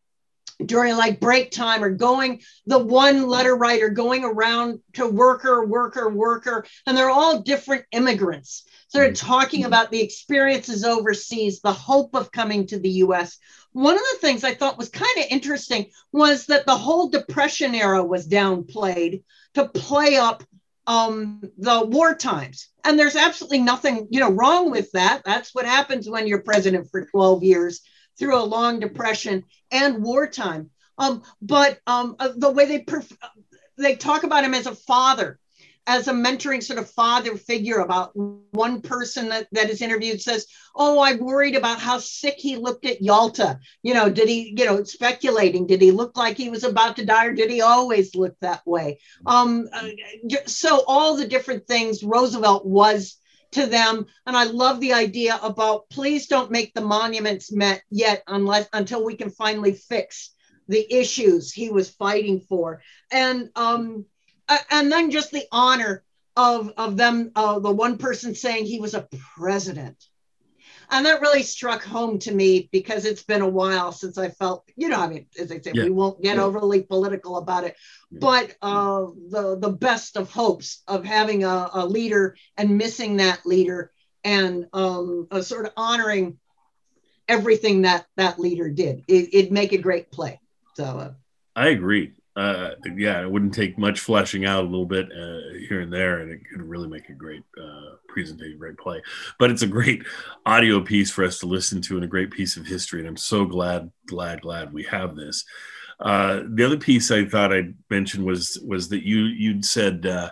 during 0.65 0.95
like 0.95 1.19
break 1.19 1.51
time 1.51 1.83
or 1.83 1.89
going 1.89 2.41
the 2.65 2.79
one 2.79 3.27
letter 3.27 3.55
writer 3.55 3.89
going 3.89 4.23
around 4.23 4.79
to 4.93 5.07
worker 5.07 5.65
worker 5.65 6.09
worker 6.09 6.65
and 6.85 6.97
they're 6.97 7.09
all 7.09 7.41
different 7.41 7.85
immigrants 7.91 8.63
so 8.87 8.99
they're 8.99 9.09
mm-hmm. 9.09 9.27
talking 9.27 9.65
about 9.65 9.91
the 9.91 10.01
experiences 10.01 10.83
overseas 10.83 11.61
the 11.61 11.73
hope 11.73 12.15
of 12.15 12.31
coming 12.31 12.65
to 12.65 12.79
the 12.79 12.89
us 12.89 13.37
one 13.73 13.95
of 13.95 14.03
the 14.13 14.19
things 14.19 14.43
i 14.43 14.53
thought 14.53 14.77
was 14.77 14.89
kind 14.89 15.17
of 15.17 15.25
interesting 15.29 15.87
was 16.11 16.45
that 16.45 16.65
the 16.65 16.77
whole 16.77 17.09
depression 17.09 17.75
era 17.75 18.03
was 18.03 18.27
downplayed 18.27 19.23
to 19.53 19.67
play 19.67 20.15
up 20.15 20.43
um, 20.87 21.41
the 21.57 21.83
war 21.83 22.13
times. 22.13 22.67
And 22.83 22.99
there's 22.99 23.15
absolutely 23.15 23.61
nothing, 23.61 24.07
you 24.11 24.19
know, 24.19 24.31
wrong 24.31 24.69
with 24.69 24.91
that. 24.91 25.23
That's 25.25 25.55
what 25.55 25.65
happens 25.65 26.07
when 26.07 26.27
you're 26.27 26.43
president 26.43 26.91
for 26.91 27.05
12 27.05 27.43
years 27.43 27.81
through 28.17 28.37
a 28.37 28.43
long 28.43 28.79
depression 28.79 29.43
and 29.71 30.03
wartime. 30.03 30.69
Um, 30.97 31.23
but 31.41 31.79
um, 31.87 32.15
uh, 32.19 32.29
the 32.35 32.51
way 32.51 32.65
they 32.65 32.79
perf- 32.79 33.17
they 33.77 33.95
talk 33.95 34.23
about 34.23 34.43
him 34.43 34.53
as 34.53 34.67
a 34.67 34.75
father, 34.75 35.39
as 35.87 36.07
a 36.07 36.13
mentoring 36.13 36.63
sort 36.63 36.79
of 36.79 36.89
father 36.89 37.35
figure. 37.35 37.79
About 37.79 38.11
one 38.15 38.81
person 38.81 39.29
that, 39.29 39.47
that 39.51 39.69
is 39.69 39.81
interviewed 39.81 40.21
says, 40.21 40.47
"Oh, 40.73 40.99
I 40.99 41.15
worried 41.15 41.55
about 41.55 41.79
how 41.79 41.97
sick 41.97 42.35
he 42.37 42.55
looked 42.55 42.85
at 42.85 43.01
Yalta. 43.01 43.59
You 43.83 43.93
know, 43.93 44.09
did 44.09 44.29
he, 44.29 44.55
you 44.57 44.65
know, 44.65 44.83
speculating? 44.83 45.67
Did 45.67 45.81
he 45.81 45.91
look 45.91 46.15
like 46.15 46.37
he 46.37 46.49
was 46.49 46.63
about 46.63 46.95
to 46.95 47.05
die, 47.05 47.25
or 47.25 47.33
did 47.33 47.51
he 47.51 47.61
always 47.61 48.15
look 48.15 48.35
that 48.39 48.65
way?" 48.65 48.99
Um, 49.25 49.67
uh, 49.73 49.89
so 50.45 50.83
all 50.87 51.17
the 51.17 51.27
different 51.27 51.67
things 51.67 52.03
Roosevelt 52.03 52.65
was 52.65 53.17
to 53.51 53.65
them. 53.65 54.05
And 54.25 54.35
I 54.35 54.45
love 54.45 54.79
the 54.79 54.93
idea 54.93 55.39
about 55.41 55.89
please 55.89 56.27
don't 56.27 56.51
make 56.51 56.73
the 56.73 56.81
monuments 56.81 57.51
met 57.51 57.81
yet 57.89 58.23
unless 58.27 58.67
until 58.73 59.03
we 59.03 59.15
can 59.15 59.29
finally 59.29 59.73
fix 59.73 60.31
the 60.67 60.91
issues 60.93 61.51
he 61.51 61.69
was 61.69 61.89
fighting 61.89 62.39
for. 62.41 62.81
And 63.11 63.49
um, 63.55 64.05
and 64.71 64.91
then 64.91 65.11
just 65.11 65.31
the 65.31 65.45
honor 65.51 66.03
of 66.35 66.71
of 66.77 66.97
them, 66.97 67.31
uh, 67.35 67.59
the 67.59 67.71
one 67.71 67.97
person 67.97 68.35
saying 68.35 68.65
he 68.65 68.79
was 68.79 68.93
a 68.93 69.07
president 69.37 70.03
and 70.89 71.05
that 71.05 71.21
really 71.21 71.43
struck 71.43 71.83
home 71.83 72.19
to 72.19 72.33
me 72.33 72.69
because 72.71 73.05
it's 73.05 73.23
been 73.23 73.41
a 73.41 73.47
while 73.47 73.91
since 73.91 74.17
I 74.17 74.29
felt, 74.29 74.69
you 74.75 74.89
know, 74.89 74.99
I 74.99 75.07
mean, 75.07 75.27
as 75.39 75.51
I 75.51 75.59
say, 75.59 75.71
yeah. 75.73 75.85
we 75.85 75.89
won't 75.89 76.21
get 76.21 76.37
yeah. 76.37 76.43
overly 76.43 76.83
political 76.83 77.37
about 77.37 77.63
it, 77.63 77.75
but 78.11 78.55
uh, 78.61 79.05
the 79.29 79.57
the 79.59 79.71
best 79.71 80.17
of 80.17 80.31
hopes 80.31 80.83
of 80.87 81.03
having 81.05 81.43
a, 81.43 81.69
a 81.73 81.85
leader 81.85 82.35
and 82.57 82.77
missing 82.77 83.17
that 83.17 83.45
leader 83.45 83.91
and 84.23 84.65
um, 84.73 85.27
a 85.31 85.43
sort 85.43 85.65
of 85.65 85.73
honoring 85.77 86.37
everything 87.27 87.83
that 87.83 88.05
that 88.17 88.39
leader 88.39 88.69
did. 88.69 89.03
It, 89.07 89.29
would 89.33 89.51
make 89.51 89.71
a 89.71 89.77
great 89.77 90.11
play. 90.11 90.39
So 90.75 90.83
uh, 90.83 91.11
I 91.55 91.69
agree. 91.69 92.13
Uh, 92.35 92.71
yeah, 92.97 93.21
it 93.21 93.31
wouldn't 93.31 93.53
take 93.53 93.77
much 93.77 94.01
fleshing 94.01 94.45
out 94.45 94.63
a 94.63 94.67
little 94.67 94.85
bit 94.85 95.05
uh, 95.05 95.53
here 95.69 95.79
and 95.79 95.91
there, 95.91 96.19
and 96.19 96.31
it 96.31 96.41
could 96.51 96.61
really 96.61 96.89
make 96.89 97.07
a 97.07 97.13
great 97.13 97.43
uh, 97.61 97.95
presentation, 98.09 98.57
great 98.57 98.77
play. 98.77 99.01
But 99.39 99.51
it's 99.51 99.61
a 99.61 99.67
great 99.67 100.03
audio 100.45 100.81
piece 100.81 101.09
for 101.09 101.23
us 101.23 101.39
to 101.39 101.45
listen 101.45 101.81
to, 101.83 101.95
and 101.95 102.03
a 102.03 102.09
great 102.09 102.31
piece 102.31 102.57
of 102.57 102.65
history. 102.65 102.99
And 102.99 103.07
I'm 103.07 103.17
so 103.17 103.45
glad, 103.45 103.89
glad, 104.07 104.41
glad 104.41 104.73
we 104.73 104.83
have 104.83 105.15
this. 105.15 105.45
Uh, 105.99 106.41
the 106.49 106.65
other 106.65 106.77
piece 106.77 107.09
I 107.09 107.23
thought 107.23 107.53
I'd 107.53 107.73
mention 107.89 108.25
was 108.25 108.59
was 108.65 108.89
that 108.89 109.05
you 109.05 109.19
you'd 109.23 109.63
said 109.63 110.05
uh, 110.05 110.31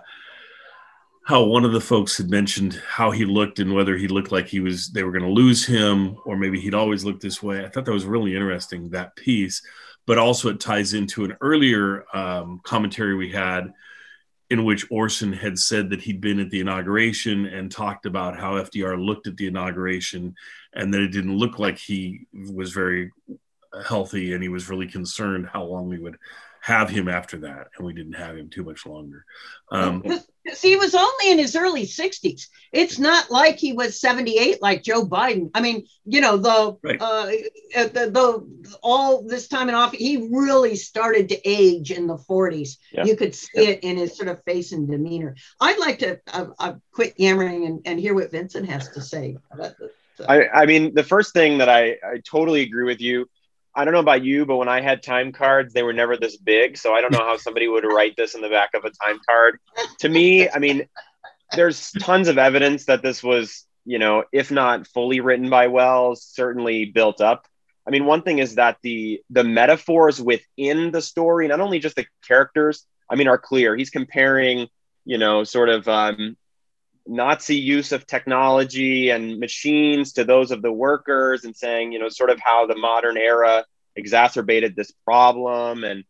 how 1.25 1.45
one 1.45 1.63
of 1.63 1.72
the 1.72 1.79
folks 1.79 2.17
had 2.17 2.29
mentioned 2.29 2.81
how 2.86 3.12
he 3.12 3.24
looked 3.24 3.60
and 3.60 3.74
whether 3.74 3.95
he 3.95 4.10
looked 4.10 4.33
like 4.33 4.48
he 4.48 4.60
was 4.60 4.89
they 4.89 5.03
were 5.03 5.13
going 5.13 5.24
to 5.24 5.29
lose 5.29 5.65
him 5.65 6.17
or 6.25 6.36
maybe 6.36 6.60
he'd 6.60 6.74
always 6.74 7.05
looked 7.05 7.22
this 7.22 7.41
way. 7.41 7.63
I 7.63 7.69
thought 7.69 7.86
that 7.86 7.93
was 7.93 8.05
really 8.05 8.36
interesting 8.36 8.89
that 8.89 9.15
piece 9.15 9.62
but 10.05 10.17
also 10.17 10.50
it 10.50 10.60
ties 10.60 10.93
into 10.93 11.24
an 11.25 11.36
earlier 11.41 12.05
um, 12.13 12.60
commentary 12.63 13.15
we 13.15 13.31
had 13.31 13.74
in 14.50 14.65
which 14.65 14.86
Orson 14.91 15.33
had 15.33 15.57
said 15.57 15.89
that 15.89 16.01
he'd 16.01 16.22
been 16.22 16.39
at 16.39 16.50
the 16.50 16.60
inauguration 16.60 17.45
and 17.48 17.72
talked 17.72 18.05
about 18.05 18.38
how 18.38 18.53
FDR 18.53 19.03
looked 19.03 19.25
at 19.25 19.38
the 19.38 19.48
inauguration 19.48 20.36
and 20.74 20.93
that 20.93 21.01
it 21.01 21.07
didn't 21.07 21.38
look 21.38 21.57
like 21.60 21.77
he 21.77 22.27
was 22.51 22.72
very 22.72 23.12
healthy 23.88 24.33
and 24.33 24.43
he 24.43 24.50
was 24.50 24.69
really 24.69 24.88
concerned 24.88 25.50
how 25.51 25.63
long 25.63 25.88
we 25.88 25.98
would 25.98 26.17
have 26.63 26.89
him 26.89 27.10
after 27.10 27.39
that, 27.39 27.67
and 27.75 27.86
we 27.86 27.91
didn't 27.91 28.13
have 28.13 28.38
him 28.38 28.50
too 28.50 28.63
much 28.63 28.86
longer. 28.86 29.25
Um, 29.70 30.01
See, 30.53 30.70
he 30.70 30.75
was 30.77 30.96
only 30.96 31.32
in 31.32 31.38
his 31.38 31.58
early 31.58 31.84
60s. 31.84 32.48
It's 32.72 33.00
not 33.00 33.29
like 33.29 33.58
he 33.58 33.74
was 33.74 34.00
78 34.00 34.62
like 34.62 34.82
Joe 34.82 35.05
Biden. 35.05 35.50
I 35.53 35.60
mean, 35.62 35.86
you 36.05 36.22
know, 36.22 36.38
the, 36.38 36.77
Right. 36.82 37.01
uh, 37.01 37.32
uh, 37.75 37.88
the, 37.88 38.10
the 38.12 38.77
all 38.82 39.24
this 39.24 39.50
time 39.50 39.67
in 39.67 39.75
office, 39.75 40.00
he 40.00 40.29
really 40.32 40.77
started 40.77 41.27
to 41.29 41.50
age 41.50 41.91
in 41.91 42.08
the 42.08 42.15
40s. 42.17 42.77
Yeah. 42.93 43.05
You 43.05 43.17
could 43.17 43.36
see 43.36 43.67
it 43.67 43.79
in 43.84 43.98
his 43.98 44.15
sort 44.15 44.29
of 44.29 44.41
face 44.46 44.72
and 44.72 44.89
demeanor. 44.89 45.36
I'd 45.60 45.79
like 45.79 46.00
to 46.00 46.20
uh, 46.32 46.46
uh, 46.60 46.74
quit 46.93 47.13
yammering 47.17 47.65
and, 47.65 47.82
and 47.86 48.00
hear 48.00 48.13
what 48.13 48.32
Vincent 48.32 48.70
has 48.70 48.88
to 48.89 49.01
say. 49.01 49.36
about 49.51 49.74
this. 49.79 49.91
I, 50.29 50.48
I 50.48 50.65
mean, 50.65 50.93
the 50.93 51.03
first 51.03 51.34
thing 51.34 51.58
that 51.58 51.67
I, 51.67 51.98
I 52.05 52.22
totally 52.25 52.62
agree 52.62 52.86
with 52.86 53.01
you. 53.01 53.27
I 53.75 53.85
don't 53.85 53.93
know 53.93 53.99
about 53.99 54.23
you, 54.23 54.45
but 54.45 54.57
when 54.57 54.69
I 54.69 54.81
had 54.81 55.01
time 55.01 55.31
cards, 55.31 55.73
they 55.73 55.83
were 55.83 55.93
never 55.93 56.15
this 56.15 56.37
big. 56.37 56.77
So 56.77 56.93
I 56.93 57.01
don't 57.01 57.11
know 57.11 57.19
how 57.25 57.37
somebody 57.37 57.67
would 57.67 57.83
write 57.83 58.15
this 58.15 58.35
in 58.35 58.41
the 58.41 58.49
back 58.49 58.71
of 58.75 58.85
a 58.85 58.91
time 58.91 59.19
card. 59.27 59.59
To 59.99 60.09
me, 60.09 60.49
I 60.49 60.59
mean, 60.59 60.87
there's 61.55 61.91
tons 61.91 62.27
of 62.27 62.37
evidence 62.37 62.85
that 62.85 63.01
this 63.01 63.23
was, 63.23 63.65
you 63.85 63.99
know, 63.99 64.23
if 64.31 64.51
not 64.51 64.87
fully 64.87 65.19
written 65.19 65.49
by 65.49 65.67
Welles, 65.67 66.23
certainly 66.23 66.85
built 66.85 67.19
up. 67.21 67.47
I 67.85 67.91
mean, 67.91 68.05
one 68.05 68.21
thing 68.21 68.39
is 68.39 68.55
that 68.55 68.77
the 68.81 69.21
the 69.29 69.43
metaphors 69.43 70.21
within 70.21 70.91
the 70.91 71.01
story, 71.01 71.47
not 71.47 71.59
only 71.59 71.79
just 71.79 71.95
the 71.95 72.05
characters, 72.25 72.85
I 73.09 73.15
mean, 73.15 73.27
are 73.27 73.37
clear. 73.37 73.75
He's 73.75 73.89
comparing, 73.89 74.67
you 75.03 75.17
know, 75.17 75.43
sort 75.43 75.69
of 75.69 75.87
um, 75.87 76.37
Nazi 77.05 77.55
use 77.55 77.91
of 77.91 78.07
technology 78.07 79.10
and 79.10 79.39
machines 79.39 80.13
to 80.13 80.24
those 80.24 80.51
of 80.51 80.62
the 80.62 80.72
workers 80.72 81.43
and 81.43 81.55
saying, 81.55 81.91
you 81.91 82.00
know, 82.00 82.10
sort 82.10 82.29
of 82.29 82.39
how 82.39 82.65
the 82.65 82.75
modern 82.75 83.17
era 83.17 83.65
exacerbated 83.95 84.75
this 84.75 84.91
problem. 85.05 85.83
And 85.83 86.03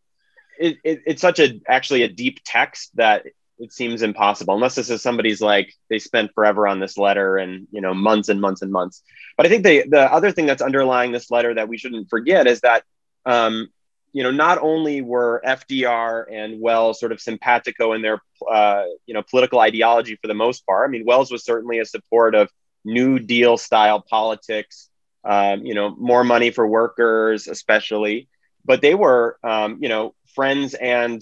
it, 0.60 0.78
it, 0.84 1.02
it's 1.06 1.22
such 1.22 1.40
a 1.40 1.60
actually 1.68 2.04
a 2.04 2.08
deep 2.08 2.40
text 2.46 2.92
that 2.96 3.26
it 3.60 3.72
seems 3.72 4.02
impossible 4.02 4.56
unless 4.56 4.76
this 4.76 4.90
is 4.90 5.02
somebody's 5.02 5.42
like 5.42 5.74
they 5.90 6.00
spent 6.00 6.34
forever 6.34 6.68
on 6.68 6.80
this 6.80 6.98
letter 6.98 7.38
and 7.38 7.68
you 7.72 7.82
know 7.82 7.94
months 7.94 8.30
and 8.30 8.42
months 8.42 8.62
and 8.64 8.72
months 8.72 9.04
but 9.38 9.46
i 9.46 9.50
think 9.50 9.64
the 9.64 9.86
the 9.88 10.12
other 10.12 10.32
thing 10.32 10.48
that's 10.48 10.62
underlying 10.62 11.12
this 11.12 11.30
letter 11.30 11.54
that 11.54 11.70
we 11.70 11.78
shouldn't 11.78 12.10
forget 12.10 12.48
is 12.48 12.62
that 12.62 12.84
um, 13.26 13.70
you 14.14 14.24
know 14.24 14.32
not 14.32 14.58
only 14.60 15.02
were 15.02 15.42
fdr 15.46 16.26
and 16.32 16.62
welles 16.62 17.00
sort 17.00 17.12
of 17.12 17.20
simpatico 17.20 17.94
in 17.94 18.02
their 18.02 18.22
uh, 18.50 18.84
you 19.06 19.14
know 19.14 19.24
political 19.24 19.60
ideology 19.60 20.18
for 20.22 20.28
the 20.28 20.34
most 20.34 20.66
part 20.66 20.88
i 20.88 20.92
mean 20.92 21.04
welles 21.06 21.32
was 21.32 21.44
certainly 21.44 21.80
a 21.80 21.86
support 21.86 22.36
of 22.36 22.50
new 22.86 23.20
deal 23.20 23.58
style 23.58 24.02
politics 24.02 24.90
um, 25.26 25.66
you 25.66 25.74
know 25.74 25.96
more 25.98 26.24
money 26.24 26.52
for 26.52 26.68
workers 26.68 27.48
especially 27.48 28.28
but 28.66 28.82
they 28.82 28.96
were 28.96 29.38
um, 29.44 29.78
you 29.82 29.90
know 29.90 30.14
friends 30.34 30.74
and 30.74 31.22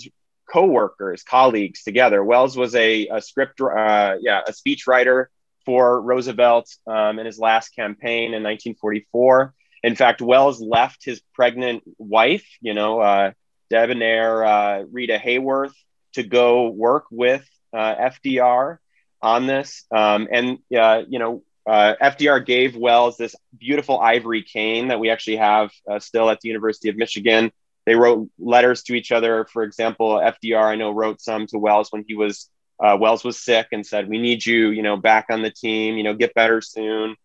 co-workers 0.52 1.24
colleagues 1.24 1.84
together. 1.84 2.24
Welles 2.24 2.58
was 2.58 2.76
a, 2.76 3.08
a 3.08 3.22
script 3.22 3.62
uh, 3.62 4.16
yeah 4.20 4.42
a 4.48 4.52
speechwriter 4.52 5.26
for 5.66 6.02
roosevelt 6.02 6.70
um, 6.88 7.20
in 7.20 7.26
his 7.26 7.40
last 7.40 7.70
campaign 7.70 8.34
in 8.34 8.44
1944 8.44 9.54
in 9.84 9.96
fact 9.96 10.22
welles 10.22 10.62
left 10.62 11.04
his 11.04 11.22
pregnant 11.34 11.84
wife 11.98 12.46
you 12.62 12.74
know 12.74 13.00
uh, 13.00 13.32
debonair 13.70 14.44
uh, 14.44 14.84
rita 14.92 15.18
hayworth 15.18 15.74
to 16.14 16.24
go 16.24 16.70
work 16.70 17.06
with 17.12 17.48
uh, 17.74 17.96
fdr 17.96 18.78
on 19.22 19.48
this 19.48 19.86
um, 19.92 20.28
and 20.32 20.60
uh, 20.78 21.02
you 21.08 21.20
know 21.20 21.44
uh, 21.68 21.94
FDR 22.02 22.44
gave 22.44 22.76
Welles 22.76 23.18
this 23.18 23.36
beautiful 23.56 24.00
ivory 24.00 24.42
cane 24.42 24.88
that 24.88 25.00
we 25.00 25.12
actually 25.12 25.36
have 25.36 25.70
uh, 25.88 26.00
still 26.00 26.28
at 26.32 26.42
the 26.42 26.50
University 26.50 26.90
of 26.90 26.98
Michigan 26.98 27.52
they 27.86 27.96
wrote 27.96 28.30
letters 28.40 28.84
to 28.84 28.94
each 28.94 29.12
other. 29.12 29.46
For 29.52 29.64
example, 29.64 30.16
FDR, 30.16 30.64
I 30.64 30.76
know, 30.76 30.92
wrote 30.92 31.22
some 31.22 31.48
to 31.48 31.58
Welles 31.58 31.92
when 31.92 32.06
he 32.08 32.16
was 32.16 32.50
uh, 32.84 32.98
Welles 33.00 33.24
was 33.24 33.38
sick 33.38 33.68
and 33.72 33.86
said, 33.86 34.10
"We 34.10 34.20
need 34.20 34.46
you, 34.46 34.70
you 34.70 34.82
know, 34.82 34.98
back 34.98 35.28
on 35.30 35.42
the 35.42 35.52
team. 35.52 35.98
You 35.98 36.04
know, 36.04 36.14
get 36.14 36.34
better 36.34 36.62
soon." 36.62 37.16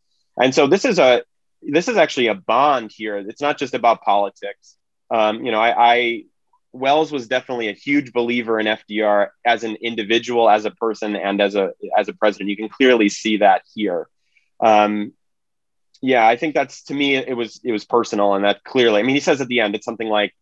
And 0.41 0.55
so 0.55 0.67
this 0.67 0.85
is 0.85 0.99
a 0.99 1.23
this 1.63 1.89
is 1.89 1.97
actually 1.97 2.29
a 2.29 2.35
bond 2.35 2.93
here. 2.95 3.17
It's 3.17 3.41
not 3.41 3.59
just 3.59 3.75
about 3.75 4.03
politics. 4.03 4.77
Um, 5.11 5.45
you 5.45 5.53
know, 5.53 5.61
I, 5.61 5.95
I 5.95 6.25
Welles 6.73 7.13
was 7.13 7.29
definitely 7.29 7.69
a 7.69 7.73
huge 7.73 8.13
believer 8.13 8.61
in 8.61 8.67
FDR 8.67 9.29
as 9.45 9.65
an 9.65 9.77
individual, 9.77 10.49
as 10.49 10.65
a 10.65 10.71
person, 10.71 11.17
and 11.17 11.41
as 11.41 11.55
a 11.55 11.73
as 11.97 12.09
a 12.09 12.13
president. 12.13 12.51
You 12.51 12.57
can 12.57 12.69
clearly 12.69 13.09
see 13.09 13.39
that 13.39 13.63
here. 13.75 14.09
Um, 14.61 15.13
yeah, 16.03 16.27
I 16.27 16.37
think 16.37 16.55
that's 16.55 16.85
to 16.85 16.95
me 16.95 17.17
it 17.17 17.37
was 17.37 17.61
it 17.65 17.73
was 17.73 17.85
personal, 17.85 18.35
and 18.35 18.45
that 18.45 18.65
clearly. 18.65 19.01
I 19.01 19.03
mean, 19.03 19.15
he 19.15 19.21
says 19.21 19.41
at 19.41 19.49
the 19.49 19.61
end, 19.61 19.75
it's 19.75 19.85
something 19.85 20.09
like, 20.09 20.35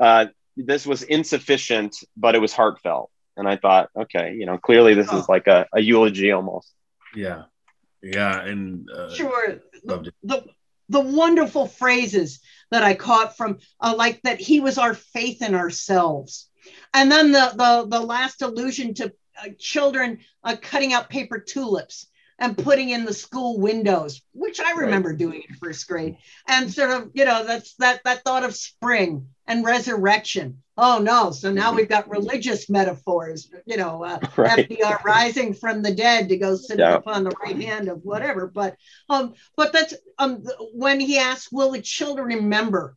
uh, 0.00 0.26
"This 0.56 0.86
was 0.86 1.02
insufficient, 1.02 1.96
but 2.16 2.34
it 2.34 2.40
was 2.40 2.52
heartfelt." 2.52 3.10
And 3.36 3.48
I 3.48 3.56
thought, 3.56 3.90
okay, 3.96 4.34
you 4.34 4.46
know, 4.46 4.58
clearly 4.58 4.94
this 4.94 5.12
is 5.12 5.28
like 5.28 5.48
a, 5.48 5.66
a 5.72 5.80
eulogy 5.80 6.30
almost. 6.30 6.72
yeah, 7.14 7.44
yeah, 8.04 8.40
and 8.42 8.88
uh, 8.90 9.12
sure. 9.14 9.60
Loved 9.84 10.08
it. 10.08 10.14
the 10.22 10.44
the 10.90 11.00
wonderful 11.00 11.66
phrases 11.66 12.40
that 12.70 12.84
I 12.84 12.94
caught 12.94 13.36
from 13.36 13.58
uh, 13.80 13.94
like 13.96 14.20
that 14.22 14.40
he 14.40 14.60
was 14.60 14.76
our 14.78 14.94
faith 14.94 15.40
in 15.42 15.54
ourselves, 15.54 16.50
and 16.92 17.10
then 17.10 17.32
the 17.32 17.52
the 17.56 17.86
the 17.98 18.04
last 18.04 18.42
allusion 18.42 18.94
to 18.94 19.12
uh, 19.42 19.48
children 19.58 20.18
uh, 20.44 20.56
cutting 20.60 20.92
out 20.92 21.08
paper 21.08 21.38
tulips 21.38 22.06
and 22.38 22.56
putting 22.58 22.90
in 22.90 23.04
the 23.04 23.14
school 23.14 23.58
windows, 23.60 24.20
which 24.32 24.60
I 24.60 24.72
remember 24.72 25.12
doing 25.14 25.42
in 25.48 25.54
first 25.56 25.86
grade, 25.88 26.16
and 26.48 26.72
sort 26.72 26.90
of 26.90 27.10
you 27.14 27.24
know 27.24 27.44
that's 27.44 27.74
that 27.76 28.00
that 28.04 28.24
thought 28.24 28.44
of 28.44 28.54
spring 28.56 29.28
and 29.46 29.64
resurrection. 29.64 30.62
Oh 30.76 30.98
no! 30.98 31.30
So 31.30 31.52
now 31.52 31.72
we've 31.72 31.88
got 31.88 32.10
religious 32.10 32.68
metaphors. 32.68 33.50
You 33.66 33.76
know, 33.76 34.02
uh, 34.04 34.18
Right. 34.36 34.68
FDR 34.68 35.02
rising 35.04 35.54
from 35.54 35.82
the 35.82 35.94
dead 35.94 36.28
to 36.30 36.36
go 36.36 36.56
sit 36.56 36.78
Yeah. 36.80 36.96
upon 36.96 37.24
the 37.24 37.34
right 37.44 37.60
hand 37.60 37.88
of 37.88 38.00
whatever. 38.02 38.46
But 38.48 38.76
um, 39.08 39.34
but 39.56 39.72
that's 39.72 39.94
um 40.18 40.42
when 40.72 40.98
he 41.00 41.18
asks, 41.18 41.52
"Will 41.52 41.70
the 41.72 41.82
children 41.82 42.26
remember?" 42.26 42.96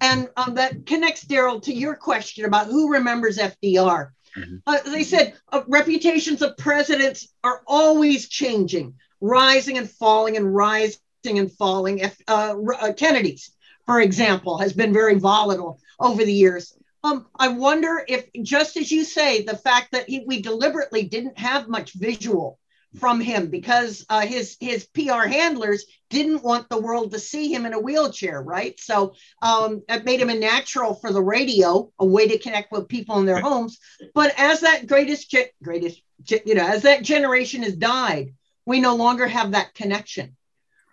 And 0.00 0.28
um, 0.36 0.54
that 0.54 0.86
connects 0.86 1.24
Daryl 1.24 1.60
to 1.62 1.72
your 1.74 1.96
question 1.96 2.44
about 2.44 2.66
who 2.68 2.92
remembers 2.92 3.38
FDR. 3.38 4.10
Mhm. 4.36 4.62
Uh, 4.66 4.80
they 4.90 5.04
said 5.04 5.34
uh, 5.52 5.62
reputations 5.68 6.42
of 6.42 6.56
presidents 6.56 7.28
are 7.42 7.62
always 7.66 8.28
changing, 8.28 8.94
rising 9.20 9.78
and 9.78 9.90
falling, 9.90 10.36
and 10.36 10.54
rising 10.54 10.98
and 11.24 11.52
falling. 11.52 11.98
If 11.98 12.20
uh, 12.26 12.56
uh, 12.80 12.92
Kennedy's, 12.94 13.52
for 13.86 14.00
example, 14.00 14.58
has 14.58 14.72
been 14.72 14.92
very 14.92 15.18
volatile 15.18 15.80
over 16.00 16.24
the 16.24 16.32
years. 16.32 16.76
Um, 17.04 17.26
I 17.38 17.48
wonder 17.48 18.02
if, 18.08 18.26
just 18.42 18.76
as 18.76 18.90
you 18.90 19.04
say, 19.04 19.42
the 19.42 19.56
fact 19.56 19.92
that 19.92 20.08
he, 20.08 20.24
we 20.26 20.40
deliberately 20.40 21.02
didn't 21.04 21.38
have 21.38 21.68
much 21.68 21.92
visual 21.92 22.58
from 22.98 23.20
him 23.20 23.48
because 23.48 24.04
uh, 24.08 24.20
his 24.20 24.56
his 24.60 24.86
PR 24.86 25.26
handlers 25.26 25.84
didn't 26.10 26.42
want 26.44 26.68
the 26.68 26.80
world 26.80 27.10
to 27.12 27.18
see 27.18 27.52
him 27.52 27.66
in 27.66 27.72
a 27.72 27.80
wheelchair, 27.80 28.40
right? 28.40 28.78
So 28.78 29.14
um, 29.42 29.82
it 29.88 30.04
made 30.04 30.20
him 30.20 30.30
a 30.30 30.34
natural 30.34 30.94
for 30.94 31.12
the 31.12 31.22
radio, 31.22 31.90
a 31.98 32.06
way 32.06 32.28
to 32.28 32.38
connect 32.38 32.70
with 32.70 32.88
people 32.88 33.18
in 33.18 33.26
their 33.26 33.40
homes. 33.40 33.78
But 34.14 34.32
as 34.38 34.60
that 34.60 34.86
greatest 34.86 35.30
ge- 35.30 35.50
greatest 35.62 36.00
ge- 36.22 36.42
you 36.46 36.54
know 36.54 36.66
as 36.66 36.82
that 36.82 37.02
generation 37.02 37.62
has 37.64 37.74
died, 37.76 38.34
we 38.66 38.80
no 38.80 38.94
longer 38.94 39.26
have 39.26 39.52
that 39.52 39.74
connection, 39.74 40.36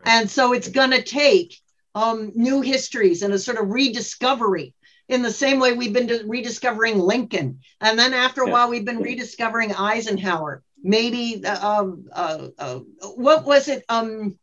and 0.04 0.30
so 0.30 0.54
it's 0.54 0.70
going 0.70 0.92
to 0.92 1.04
take 1.04 1.56
um, 1.94 2.32
new 2.36 2.62
histories 2.62 3.22
and 3.22 3.34
a 3.34 3.40
sort 3.40 3.58
of 3.60 3.70
rediscovery 3.70 4.74
in 5.10 5.22
the 5.22 5.32
same 5.32 5.60
way 5.60 5.74
we've 5.74 5.94
been 5.94 6.28
rediscovering 6.28 6.98
Lincoln. 6.98 7.60
And 7.82 8.00
then 8.00 8.14
after 8.14 8.44
a 8.44 8.48
Yeah. 8.48 8.54
while, 8.54 8.70
we've 8.70 8.86
been 8.86 9.02
rediscovering 9.02 9.74
Eisenhower. 9.76 10.64
Maybe, 10.84 11.46
uh, 11.46 11.68
um, 11.82 12.06
uh, 12.12 12.48
uh, 12.58 12.80
what 13.16 13.46
was 13.46 13.68
it? 13.68 13.84
Um, 13.88 14.38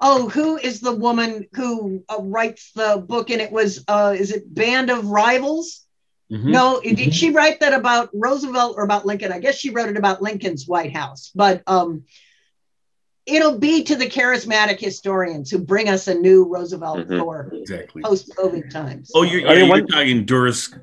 oh, 0.00 0.28
who 0.28 0.56
is 0.56 0.80
the 0.80 0.92
woman 0.94 1.46
who 1.54 2.02
uh, 2.08 2.16
writes 2.20 2.72
the 2.72 3.04
book? 3.06 3.30
And 3.30 3.40
it 3.40 3.52
was, 3.52 3.84
uh, 3.86 4.14
is 4.18 4.32
it 4.32 4.52
Band 4.52 4.90
of 4.90 5.06
Rivals? 5.06 5.86
Mhm. 6.32 6.46
No, 6.46 6.80
did 6.80 7.14
she 7.14 7.30
write 7.30 7.60
that 7.60 7.74
about 7.74 8.08
Roosevelt 8.12 8.74
or 8.76 8.82
about 8.84 9.06
Lincoln? 9.06 9.30
I 9.30 9.38
guess 9.38 9.56
she 9.56 9.70
wrote 9.70 9.88
it 9.88 9.96
about 9.96 10.20
Lincoln's 10.22 10.66
White 10.66 10.92
House, 10.96 11.30
but 11.34 11.62
um, 11.66 12.04
it'll 13.26 13.58
be 13.58 13.84
to 13.84 13.94
the 13.94 14.06
charismatic 14.08 14.80
historians 14.80 15.50
who 15.50 15.58
bring 15.58 15.88
us 15.88 16.08
a 16.08 16.14
new 16.14 16.44
Roosevelt 16.44 17.06
Mhm. 17.08 17.18
for 17.20 17.50
Exactly. 17.52 18.02
post-COVID 18.02 18.70
times. 18.70 19.10
Oh, 19.14 19.22
you're, 19.22 19.42
I 19.48 19.52
yeah, 19.52 19.58
mean, 19.58 19.58
you're 19.58 19.68
one- 19.68 19.86
talking 19.86 20.24
Doris 20.24 20.74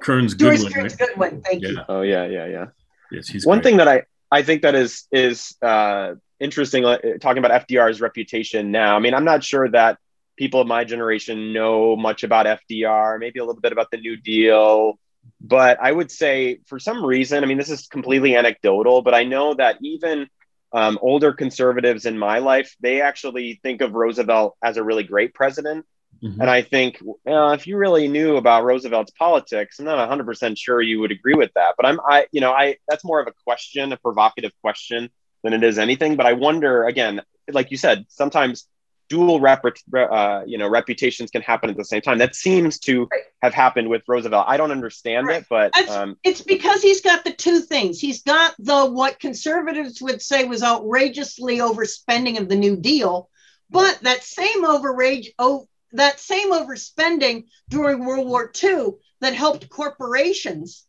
Kearns 0.00 0.34
Doris 0.34 0.62
Goodwin, 0.62 0.72
Kearns 0.72 0.92
right? 1.00 1.08
Goodwin. 1.08 1.42
Thank 1.42 1.62
you. 1.62 1.78
Oh 1.88 2.02
yeah, 2.02 2.26
yeah, 2.26 2.46
yeah. 2.46 2.66
Yeah, 3.10 3.20
she's 3.22 3.44
One 3.46 3.58
great. 3.58 3.64
thing 3.64 3.76
that 3.78 3.88
I 3.88 4.02
I 4.30 4.42
think 4.42 4.62
that 4.62 4.74
is 4.74 5.06
is 5.12 5.56
uh, 5.62 6.14
interesting, 6.40 6.84
uh, 6.84 6.98
talking 7.20 7.44
about 7.44 7.66
FDR's 7.66 8.00
reputation 8.00 8.70
now. 8.72 8.96
I 8.96 8.98
mean, 8.98 9.14
I'm 9.14 9.24
not 9.24 9.44
sure 9.44 9.68
that 9.70 9.98
people 10.36 10.60
of 10.60 10.66
my 10.66 10.84
generation 10.84 11.52
know 11.52 11.96
much 11.96 12.22
about 12.22 12.46
FDR, 12.46 13.18
maybe 13.18 13.38
a 13.38 13.44
little 13.44 13.60
bit 13.60 13.72
about 13.72 13.90
the 13.90 13.98
New 13.98 14.16
Deal, 14.16 14.98
but 15.40 15.78
I 15.80 15.90
would 15.90 16.10
say 16.10 16.60
for 16.66 16.78
some 16.78 17.04
reason, 17.04 17.42
I 17.42 17.46
mean, 17.46 17.58
this 17.58 17.70
is 17.70 17.86
completely 17.86 18.36
anecdotal, 18.36 19.02
but 19.02 19.14
I 19.14 19.24
know 19.24 19.54
that 19.54 19.78
even 19.80 20.28
um, 20.72 20.98
older 21.00 21.32
conservatives 21.32 22.06
in 22.06 22.18
my 22.18 22.38
life, 22.38 22.74
they 22.80 23.00
actually 23.00 23.60
think 23.62 23.80
of 23.80 23.92
Roosevelt 23.92 24.56
as 24.62 24.76
a 24.76 24.84
really 24.84 25.04
great 25.04 25.34
president. 25.34 25.86
Mhm. 26.22 26.40
And 26.40 26.50
I 26.50 26.62
think 26.62 27.00
uh, 27.28 27.50
if 27.50 27.66
you 27.66 27.76
really 27.76 28.08
knew 28.08 28.36
about 28.36 28.64
Roosevelt's 28.64 29.10
politics, 29.12 29.78
I'm 29.78 29.84
not 29.84 29.98
100% 29.98 30.56
sure 30.58 30.80
you 30.80 31.00
would 31.00 31.12
agree 31.12 31.34
with 31.34 31.52
that. 31.54 31.74
But 31.76 31.86
I'm, 31.86 32.00
I, 32.00 32.26
you 32.32 32.40
know, 32.40 32.52
I 32.52 32.76
that's 32.88 33.04
more 33.04 33.20
of 33.20 33.26
a 33.26 33.32
question, 33.44 33.92
a 33.92 33.96
provocative 33.96 34.52
question 34.62 35.10
than 35.42 35.52
it 35.52 35.62
is 35.62 35.78
anything. 35.78 36.16
But 36.16 36.26
I 36.26 36.32
wonder 36.32 36.84
again, 36.84 37.22
like 37.50 37.70
you 37.70 37.76
said, 37.76 38.06
sometimes 38.08 38.66
dual 39.08 39.38
rep, 39.38 39.64
uh, 39.96 40.42
you 40.46 40.58
know, 40.58 40.68
reputations 40.68 41.30
can 41.30 41.40
happen 41.40 41.70
at 41.70 41.76
the 41.76 41.84
same 41.84 42.00
time. 42.00 42.18
That 42.18 42.34
seems 42.34 42.80
to 42.80 43.06
Right. 43.12 43.22
have 43.40 43.54
happened 43.54 43.88
with 43.88 44.02
Roosevelt. 44.08 44.46
I 44.48 44.56
don't 44.56 44.72
understand 44.72 45.28
Right. 45.28 45.42
it, 45.42 45.46
but 45.48 45.70
That's- 45.76 45.94
um, 45.96 46.16
It's 46.24 46.40
because 46.40 46.82
he's 46.82 47.02
got 47.02 47.22
the 47.24 47.32
two 47.32 47.60
things. 47.60 48.00
He's 48.00 48.22
got 48.24 48.56
the 48.58 48.84
what 48.86 49.20
conservatives 49.20 50.02
would 50.02 50.20
say 50.20 50.42
was 50.44 50.60
outrageously 50.64 51.58
overspending 51.58 52.40
of 52.40 52.48
the 52.48 52.56
New 52.56 52.74
Deal, 52.74 53.30
but 53.70 54.00
that 54.02 54.24
same 54.24 54.64
overrage, 54.64 55.28
oh, 55.38 55.68
that 55.92 56.20
same 56.20 56.52
overspending 56.52 57.44
during 57.68 58.04
World 58.04 58.26
War 58.26 58.50
II 58.62 58.94
that 59.20 59.34
helped 59.34 59.68
corporations, 59.68 60.84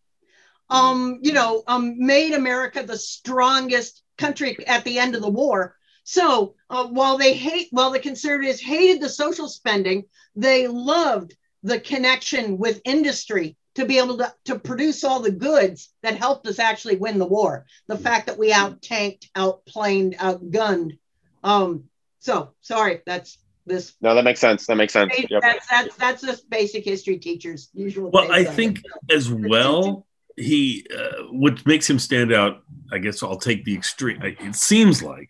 um, 0.69 1.19
you 1.21 1.33
know, 1.33 1.63
um, 1.67 1.95
made 1.97 2.33
America 2.33 2.83
the 2.83 2.97
strongest 2.97 4.03
country 4.17 4.57
at 4.67 4.83
the 4.83 4.99
end 4.99 5.15
of 5.15 5.21
the 5.21 5.29
war. 5.29 5.75
So 6.03 6.55
uh, 6.69 6.87
while 6.87 7.17
they 7.17 7.33
hate, 7.33 7.67
while 7.71 7.91
the 7.91 7.99
conservatives 7.99 8.61
hated 8.61 9.01
the 9.01 9.09
social 9.09 9.47
spending, 9.47 10.05
they 10.35 10.67
loved 10.67 11.35
the 11.63 11.79
connection 11.79 12.57
with 12.57 12.81
industry 12.85 13.57
to 13.75 13.85
be 13.85 13.99
able 13.99 14.17
to, 14.17 14.33
to 14.45 14.57
produce 14.57 15.03
all 15.03 15.19
the 15.19 15.31
goods 15.31 15.93
that 16.01 16.15
helped 16.15 16.47
us 16.47 16.59
actually 16.59 16.95
win 16.95 17.19
the 17.19 17.27
war. 17.27 17.65
The 17.87 17.97
fact 17.97 18.27
that 18.27 18.39
we 18.39 18.51
out 18.51 18.81
tanked, 18.81 19.29
outplaned, 19.35 20.15
outgunned. 20.17 20.97
Um, 21.43 21.83
so 22.19 22.53
sorry, 22.61 23.01
that's 23.05 23.37
this. 23.67 23.93
no, 24.01 24.15
that 24.15 24.23
makes 24.23 24.39
sense. 24.39 24.65
That 24.67 24.75
makes 24.75 24.93
sense. 24.93 25.13
Yep. 25.29 25.41
That's 25.41 25.67
that's 25.67 25.95
that's 25.95 26.21
just 26.21 26.49
basic 26.49 26.83
history 26.83 27.17
teachers 27.17 27.69
usual. 27.73 28.11
Well, 28.11 28.31
I 28.31 28.39
on 28.39 28.45
it. 28.45 28.49
think 28.51 28.81
as 29.09 29.31
well, 29.31 30.05
he 30.35 30.85
uh, 30.95 31.23
what 31.31 31.65
makes 31.65 31.89
him 31.89 31.99
stand 31.99 32.33
out. 32.33 32.63
I 32.91 32.99
guess 32.99 33.23
I'll 33.23 33.37
take 33.37 33.65
the 33.65 33.75
extreme. 33.75 34.21
It 34.21 34.55
seems 34.55 35.03
like, 35.03 35.29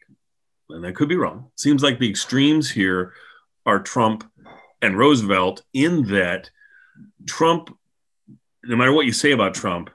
and 0.69 0.85
I 0.85 0.91
could 0.91 1.09
be 1.09 1.15
wrong. 1.15 1.51
Seems 1.55 1.83
like 1.83 1.99
the 1.99 2.09
extremes 2.09 2.69
here 2.69 3.13
are 3.65 3.79
Trump 3.79 4.29
and 4.81 4.97
Roosevelt. 4.97 5.63
In 5.73 6.03
that, 6.09 6.49
Trump, 7.25 7.75
no 8.63 8.75
matter 8.75 8.93
what 8.93 9.05
you 9.05 9.13
say 9.13 9.31
about 9.31 9.53
Trump, 9.53 9.89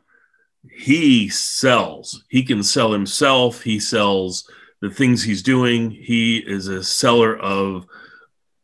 he 0.71 1.29
sells. 1.29 2.25
He 2.29 2.43
can 2.43 2.63
sell 2.63 2.93
himself. 2.93 3.63
He 3.63 3.79
sells 3.81 4.49
the 4.81 4.91
things 4.91 5.23
he's 5.23 5.43
doing. 5.43 5.91
He 5.91 6.39
is 6.39 6.69
a 6.69 6.83
seller 6.83 7.37
of 7.39 7.87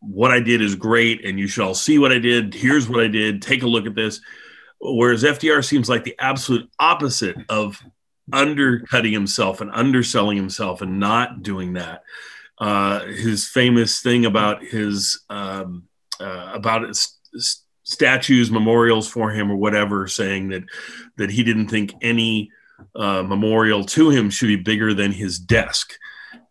what 0.01 0.31
I 0.31 0.41
did 0.41 0.63
is 0.63 0.75
great, 0.75 1.25
and 1.25 1.39
you 1.39 1.47
should 1.47 1.65
all 1.65 1.75
see 1.75 1.99
what 1.99 2.13
I 2.13 2.19
did. 2.19 2.55
Here's 2.55 2.89
what 2.89 3.01
I 3.01 3.09
did. 3.09 3.43
Take 3.43 3.63
a 3.63 3.67
look 3.69 3.87
at 3.87 3.95
this. 3.95 4.21
Whereas 4.81 5.25
FDR 5.25 5.65
seems 5.65 5.89
like 5.89 6.05
the 6.05 6.15
absolute 6.19 6.71
opposite 6.79 7.37
of 7.49 7.83
undercutting 8.33 9.13
himself 9.13 9.61
and 9.61 9.71
underselling 9.73 10.37
himself 10.37 10.83
and 10.83 11.01
not 11.01 11.43
doing 11.43 11.75
that. 11.75 12.03
Uh, 12.59 13.05
his 13.07 13.49
famous 13.49 14.01
thing 14.01 14.25
about 14.25 14.63
his 14.63 15.21
um, 15.31 15.85
uh, 16.21 16.51
about 16.55 16.85
statues, 17.85 18.51
memorials 18.51 19.09
for 19.09 19.31
him, 19.31 19.51
or 19.51 19.57
whatever, 19.57 20.07
saying 20.07 20.49
that 20.49 20.65
that 21.17 21.31
he 21.31 21.43
didn't 21.43 21.69
think 21.69 21.95
any 22.03 22.51
uh, 22.97 23.23
memorial 23.23 23.85
to 23.85 24.11
him 24.11 24.31
should 24.31 24.49
be 24.49 24.57
bigger 24.57 24.93
than 24.93 25.13
his 25.13 25.39
desk, 25.39 25.93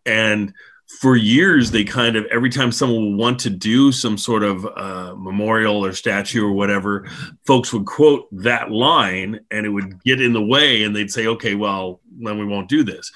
and 0.06 0.52
for 0.88 1.16
years 1.16 1.70
they 1.70 1.84
kind 1.84 2.16
of 2.16 2.24
every 2.26 2.48
time 2.48 2.72
someone 2.72 3.10
would 3.10 3.18
want 3.18 3.38
to 3.38 3.50
do 3.50 3.92
some 3.92 4.16
sort 4.16 4.42
of 4.42 4.66
uh, 4.76 5.14
memorial 5.16 5.84
or 5.84 5.92
statue 5.92 6.44
or 6.44 6.52
whatever 6.52 7.06
folks 7.46 7.72
would 7.72 7.84
quote 7.84 8.26
that 8.32 8.70
line 8.70 9.38
and 9.50 9.66
it 9.66 9.68
would 9.68 10.02
get 10.02 10.20
in 10.20 10.32
the 10.32 10.42
way 10.42 10.82
and 10.82 10.96
they'd 10.96 11.10
say 11.10 11.26
okay 11.26 11.54
well 11.54 12.00
then 12.20 12.38
we 12.38 12.46
won't 12.46 12.68
do 12.68 12.82
this. 12.82 13.12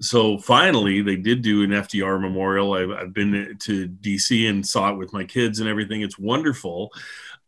So 0.00 0.38
finally 0.38 1.02
they 1.02 1.16
did 1.16 1.42
do 1.42 1.64
an 1.64 1.70
fdr 1.70 2.20
memorial. 2.20 2.74
I've, 2.74 2.90
I've 2.90 3.12
been 3.12 3.56
to 3.60 3.88
dc 3.88 4.48
and 4.48 4.66
saw 4.66 4.90
it 4.90 4.96
with 4.96 5.12
my 5.12 5.24
kids 5.24 5.58
and 5.58 5.68
everything. 5.68 6.02
It's 6.02 6.18
wonderful. 6.18 6.90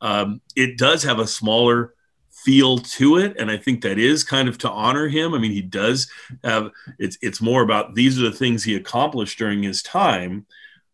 Um, 0.01 0.41
it 0.57 0.77
does 0.77 1.05
have 1.05 1.19
a 1.21 1.27
smaller 1.27 1.95
feel 2.44 2.79
to 2.79 3.16
it. 3.18 3.37
And 3.38 3.51
i 3.51 3.57
think 3.57 3.83
that 3.83 3.98
is 3.98 4.24
kind 4.24 4.48
of 4.48 4.59
to 4.59 4.70
honor 4.70 5.09
him. 5.09 5.35
I 5.35 5.38
mean 5.38 5.53
he 5.53 5.62
does 5.62 6.11
have 6.44 6.70
it's 6.98 7.18
it's 7.20 7.40
more 7.40 7.62
about 7.62 7.94
these 7.94 8.18
are 8.20 8.31
the 8.31 8.37
things 8.37 8.62
he 8.64 8.74
accomplished 8.77 9.38
during 9.38 9.62
his 9.62 9.83
time 9.83 10.46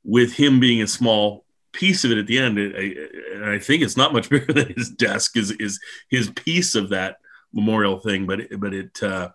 with 0.04 0.32
him 0.34 0.60
being 0.60 0.82
a 0.82 0.86
small 0.86 1.44
piece 1.72 2.04
of 2.04 2.10
it 2.12 2.18
at 2.18 2.26
the 2.26 2.38
end. 2.38 2.58
I- 2.58 3.34
and 3.34 3.44
i 3.44 3.58
think 3.58 3.82
it's 3.82 3.96
not 3.96 4.12
much 4.12 4.28
bigger 4.34 4.52
than 4.52 4.72
his 4.76 4.90
desk 4.90 5.36
is 5.36 5.50
is 5.52 5.80
his 6.08 6.30
piece 6.30 6.74
of 6.74 6.90
that 6.90 7.16
memorial 7.52 8.00
thing 8.00 8.26
but 8.26 8.40
it, 8.40 8.60
but 8.60 8.74
it 8.74 9.02
uh, 9.02 9.28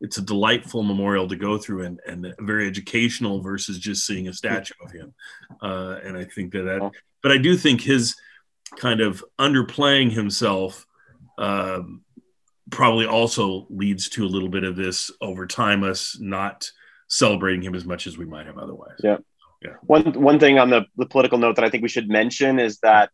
it's 0.00 0.18
a 0.18 0.22
delightful 0.22 0.82
memorial 0.82 1.28
to 1.28 1.36
go 1.36 1.56
through 1.56 1.84
and, 1.84 2.00
and 2.06 2.34
very 2.40 2.66
educational 2.66 3.40
versus 3.40 3.78
just 3.78 4.04
seeing 4.04 4.26
a 4.28 4.32
statue 4.32 4.74
of 4.84 4.90
him. 4.90 5.14
Uh, 5.62 5.96
and 6.04 6.16
i 6.16 6.24
think 6.24 6.52
that 6.52 6.64
that 6.64 6.90
but 7.22 7.32
i 7.32 7.38
do 7.38 7.56
think 7.56 7.80
his 7.80 8.14
kind 8.76 9.00
of 9.00 9.24
underplaying 9.38 10.10
himself 10.10 10.86
um, 11.38 12.02
probably 12.70 13.06
also 13.06 13.66
leads 13.70 14.08
to 14.10 14.24
a 14.24 14.28
little 14.28 14.48
bit 14.48 14.64
of 14.64 14.76
this 14.76 15.10
over 15.20 15.46
time 15.46 15.84
us 15.84 16.16
not 16.20 16.70
celebrating 17.08 17.62
him 17.62 17.74
as 17.74 17.84
much 17.84 18.06
as 18.06 18.16
we 18.16 18.24
might 18.24 18.46
have 18.46 18.58
otherwise 18.58 18.96
Yeah. 19.02 19.18
Yeah. 19.60 19.74
One 19.82 20.20
one 20.20 20.40
thing 20.40 20.58
on 20.58 20.70
the, 20.70 20.86
the 20.96 21.06
political 21.06 21.38
note 21.38 21.54
that 21.54 21.64
I 21.64 21.70
think 21.70 21.84
we 21.84 21.88
should 21.88 22.08
mention 22.08 22.58
is 22.58 22.78
that 22.78 23.10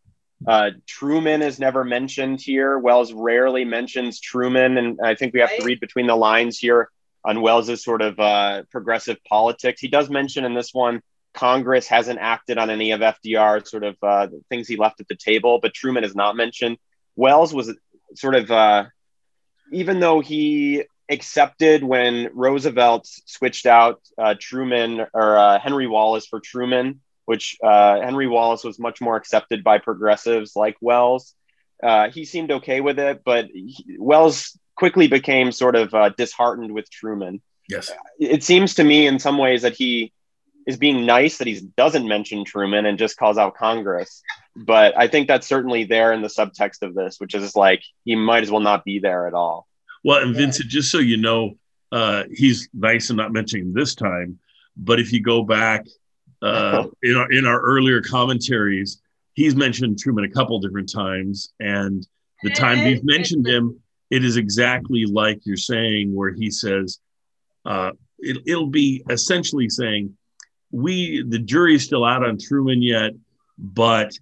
uh, 0.46 0.70
Truman 0.86 1.42
is 1.42 1.58
never 1.58 1.84
mentioned 1.84 2.40
here. 2.40 2.78
Welles 2.78 3.12
rarely 3.12 3.64
mentions 3.64 4.18
Truman, 4.18 4.78
and 4.78 4.98
I 5.02 5.14
think 5.14 5.34
we 5.34 5.40
have 5.40 5.54
to 5.56 5.64
read 5.64 5.80
between 5.80 6.06
the 6.06 6.16
lines 6.16 6.58
here 6.58 6.88
on 7.24 7.42
Welles's 7.42 7.84
sort 7.84 8.00
of 8.00 8.18
uh, 8.18 8.62
progressive 8.70 9.18
politics. 9.28 9.80
He 9.80 9.88
does 9.88 10.08
mention 10.08 10.44
in 10.44 10.54
this 10.54 10.72
one 10.72 11.02
Congress 11.34 11.86
hasn't 11.86 12.18
acted 12.18 12.58
on 12.58 12.70
any 12.70 12.92
of 12.92 13.00
FDR's 13.00 13.70
sort 13.70 13.84
of 13.84 13.96
uh, 14.02 14.28
things 14.48 14.68
he 14.68 14.76
left 14.76 15.00
at 15.00 15.08
the 15.08 15.16
table, 15.16 15.58
but 15.60 15.74
Truman 15.74 16.04
is 16.04 16.14
not 16.14 16.36
mentioned. 16.36 16.78
Welles 17.16 17.52
was 17.52 17.74
sort 18.14 18.34
of 18.34 18.50
uh, 18.50 18.84
even 19.72 20.00
though 20.00 20.20
he 20.20 20.84
accepted 21.08 21.82
when 21.82 22.30
Roosevelt 22.34 23.06
switched 23.26 23.66
out 23.66 24.00
uh, 24.18 24.34
Truman 24.38 25.06
or 25.14 25.38
uh, 25.38 25.58
Henry 25.58 25.86
Wallace 25.86 26.26
for 26.26 26.40
Truman, 26.40 27.00
which 27.24 27.56
uh, 27.62 28.00
Henry 28.00 28.26
Wallace 28.26 28.64
was 28.64 28.78
much 28.78 29.00
more 29.00 29.16
accepted 29.16 29.64
by 29.64 29.78
progressives 29.78 30.54
like 30.54 30.76
Welles. 30.80 31.34
Uh, 31.82 32.10
he 32.10 32.24
seemed 32.24 32.50
okay 32.50 32.80
with 32.80 32.98
it, 32.98 33.22
but 33.24 33.46
he, 33.46 33.96
Welles 33.98 34.58
quickly 34.74 35.08
became 35.08 35.52
sort 35.52 35.76
of 35.76 35.94
uh, 35.94 36.10
disheartened 36.10 36.72
with 36.72 36.90
Truman. 36.90 37.40
yes 37.68 37.90
It 38.18 38.44
seems 38.44 38.74
to 38.74 38.84
me, 38.84 39.06
in 39.06 39.18
some 39.18 39.38
ways, 39.38 39.62
that 39.62 39.74
he 39.74 40.12
is 40.68 40.76
being 40.76 41.06
nice 41.06 41.38
that 41.38 41.46
he 41.46 41.60
doesn't 41.78 42.06
mention 42.06 42.44
Truman 42.44 42.84
and 42.84 42.98
just 42.98 43.16
calls 43.16 43.38
out 43.38 43.56
Congress. 43.56 44.22
But 44.54 44.96
I 44.98 45.08
think 45.08 45.26
that's 45.26 45.46
certainly 45.46 45.84
there 45.84 46.12
in 46.12 46.20
the 46.20 46.28
subtext 46.28 46.82
of 46.82 46.94
this, 46.94 47.18
which 47.18 47.34
is 47.34 47.56
like 47.56 47.82
he 48.04 48.14
might 48.14 48.42
as 48.42 48.50
well 48.50 48.60
not 48.60 48.84
be 48.84 48.98
there 48.98 49.26
at 49.26 49.32
all. 49.32 49.66
Well, 50.04 50.22
and 50.22 50.36
Vincent, 50.36 50.68
just 50.68 50.92
so 50.92 50.98
you 50.98 51.16
know, 51.16 51.54
uh, 51.90 52.24
he's 52.30 52.68
nice 52.74 53.08
and 53.08 53.16
not 53.16 53.32
mentioning 53.32 53.72
this 53.72 53.94
time. 53.94 54.38
But 54.76 55.00
if 55.00 55.10
you 55.10 55.22
go 55.22 55.42
back 55.42 55.86
uh, 56.42 56.84
in 57.02 57.16
our 57.16 57.32
in 57.32 57.46
our 57.46 57.60
earlier 57.60 58.02
commentaries, 58.02 59.00
he's 59.32 59.56
mentioned 59.56 59.98
Truman 59.98 60.24
a 60.24 60.30
couple 60.30 60.60
different 60.60 60.92
times, 60.92 61.50
and 61.60 62.06
the 62.42 62.50
time 62.50 62.76
he's 62.76 63.02
mentioned 63.02 63.46
him, 63.46 63.80
it 64.10 64.22
is 64.22 64.36
exactly 64.36 65.06
like 65.06 65.40
you're 65.44 65.56
saying, 65.56 66.14
where 66.14 66.34
he 66.34 66.50
says, 66.50 66.98
uh, 67.64 67.92
it, 68.18 68.36
"It'll 68.46 68.66
be 68.66 69.02
essentially 69.08 69.70
saying, 69.70 70.14
we 70.70 71.22
the 71.26 71.38
jury's 71.38 71.84
still 71.84 72.04
out 72.04 72.24
on 72.24 72.38
Truman 72.38 72.82
yet, 72.82 73.12
but." 73.58 74.12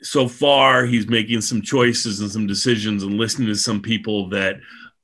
so 0.00 0.28
far 0.28 0.86
he's 0.86 1.08
making 1.08 1.40
some 1.40 1.60
choices 1.60 2.20
and 2.20 2.30
some 2.30 2.46
decisions 2.46 3.02
and 3.02 3.14
listening 3.14 3.48
to 3.48 3.56
some 3.56 3.82
people 3.82 4.28
that 4.28 4.54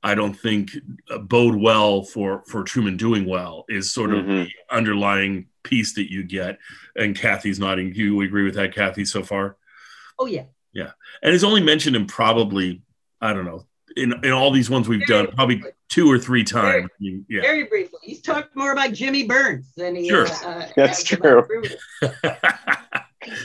I 0.03 0.15
don't 0.15 0.33
think 0.33 0.71
uh, 1.11 1.17
bode 1.17 1.57
well 1.57 2.03
for 2.03 2.43
for 2.47 2.63
Truman 2.63 2.95
doing 2.95 3.25
well 3.25 3.65
is 3.67 3.91
sort 3.91 4.13
of 4.13 4.23
Mhm. 4.23 4.45
the 4.45 4.51
underlying 4.73 5.47
piece 5.63 5.95
that 5.95 6.09
you 6.09 6.23
get. 6.23 6.59
And 6.95 7.13
Kathy's 7.13 7.59
nodding. 7.59 7.91
Do 7.91 7.99
you 7.99 8.21
agree 8.21 8.45
with 8.45 8.55
that, 8.55 8.73
Kathy, 8.73 9.03
so 9.03 9.21
far? 9.21 9.57
Oh 10.17 10.27
yeah. 10.27 10.45
yeah. 10.71 10.91
And 11.21 11.35
it's 11.35 11.43
only 11.43 11.61
mentioned 11.61 11.97
in 11.97 12.05
probably 12.05 12.81
I 13.19 13.33
don't 13.33 13.43
know 13.45 13.65
in 13.95 14.13
in 14.25 14.31
all 14.31 14.51
these 14.51 14.69
ones 14.69 14.87
we've 14.87 15.05
done 15.07 15.27
probably 15.27 15.63
two 15.89 16.11
or 16.11 16.17
three 16.19 16.43
times. 16.43 16.85
I 16.91 17.03
mean, 17.03 17.25
yeah. 17.29 17.41
Very 17.41 17.63
briefly. 17.63 17.99
He's 18.03 18.21
talked 18.21 18.55
more 18.55 18.71
about 18.71 18.91
Jimmy 18.93 19.23
Byrnes 19.23 19.71
than 19.77 19.95
he 19.95 20.09
Sure. 20.09 20.27
uh, 20.27 20.45
uh, 20.45 20.67
That's 20.75 21.03
true. 21.03 21.45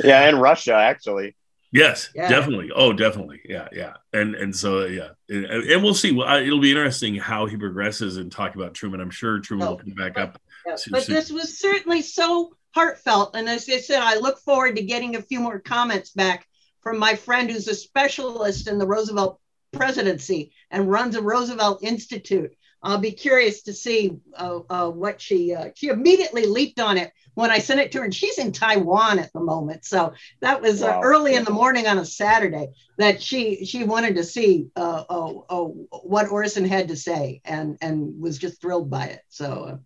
Yeah, 0.05 0.29
and 0.29 0.41
Russia 0.41 0.75
actually. 0.75 1.35
Yes, 1.73 2.11
Yeah. 2.15 2.29
definitely. 2.29 2.71
Oh, 2.75 2.93
definitely. 2.93 3.41
Yeah, 3.45 3.69
yeah. 3.73 3.95
And 4.13 4.35
and 4.35 4.55
so 4.55 4.85
yeah, 4.87 5.11
and, 5.29 5.47
and 5.47 5.83
we'll 5.83 5.95
see. 5.95 6.13
Well, 6.13 6.27
I, 6.27 6.41
it'll 6.41 6.61
be 6.61 6.71
interesting 6.71 7.15
how 7.15 7.47
he 7.47 7.57
progresses 7.57 8.17
and 8.19 8.31
talk 8.31 8.57
about 8.57 8.75
Truman. 8.75 9.01
I'm 9.01 9.11
sure 9.11 9.39
Truman 9.39 9.69
Oh, 9.69 9.71
will 9.73 9.79
come 9.79 9.91
back 9.93 10.19
up. 10.19 10.39
Yeah, 10.67 10.77
So- 10.77 10.91
but 10.91 11.05
so- 11.05 11.13
this 11.13 11.31
was 11.31 11.59
certainly 11.59 12.03
so 12.03 12.53
heartfelt. 12.75 13.35
And 13.37 13.49
as 13.49 13.69
I 13.71 13.79
said, 13.79 14.03
I 14.03 14.17
look 14.19 14.39
forward 14.41 14.77
to 14.77 14.83
getting 14.83 15.17
a 15.17 15.23
few 15.23 15.41
more 15.41 15.59
comments 15.61 16.11
back 16.11 16.47
from 16.83 16.99
my 16.99 17.15
friend 17.15 17.51
who's 17.51 17.69
a 17.69 17.75
specialist 17.75 18.69
in 18.69 18.77
the 18.79 18.87
Roosevelt 18.87 19.41
presidency 19.73 20.53
and 20.71 20.91
runs 20.91 21.17
a 21.17 21.23
Roosevelt 21.23 21.83
Institute. 21.83 22.55
I'll 22.83 22.99
be 22.99 23.13
curious 23.13 23.63
to 23.63 23.75
see 23.75 24.17
uh, 24.37 24.61
uh, 24.71 24.89
what 24.91 25.21
she 25.21 25.55
uh, 25.55 25.69
she 25.75 25.89
immediately 25.89 26.47
leaped 26.47 26.81
on 26.81 26.97
it 26.97 27.13
when 27.35 27.51
I 27.51 27.59
sent 27.59 27.81
it 27.81 27.93
to 27.93 27.99
her, 27.99 28.05
and 28.05 28.15
she's 28.15 28.39
in 28.39 28.53
Taiwan 28.53 29.19
at 29.19 29.33
the 29.35 29.41
moment. 29.41 29.85
So 29.85 30.15
that 30.41 30.63
was 30.63 30.83
uh, 30.83 30.87
Wow. 30.87 31.01
early 31.03 31.35
in 31.35 31.45
the 31.45 31.51
morning 31.51 31.87
on 31.87 31.99
a 31.99 32.07
Saturday 32.07 32.69
that 32.97 33.23
she 33.23 33.67
she 33.67 33.85
wanted 33.85 34.15
to 34.17 34.25
see 34.25 34.69
uh, 34.77 35.05
oh, 35.11 35.45
oh, 35.51 35.89
what 36.05 36.31
Orson 36.31 36.65
had 36.65 36.89
to 36.89 36.97
say, 36.97 37.43
and 37.45 37.77
and 37.83 38.19
was 38.19 38.39
just 38.39 38.61
thrilled 38.61 38.91
by 38.91 39.07
it. 39.07 39.23
So. 39.29 39.65
Uh, 39.65 39.77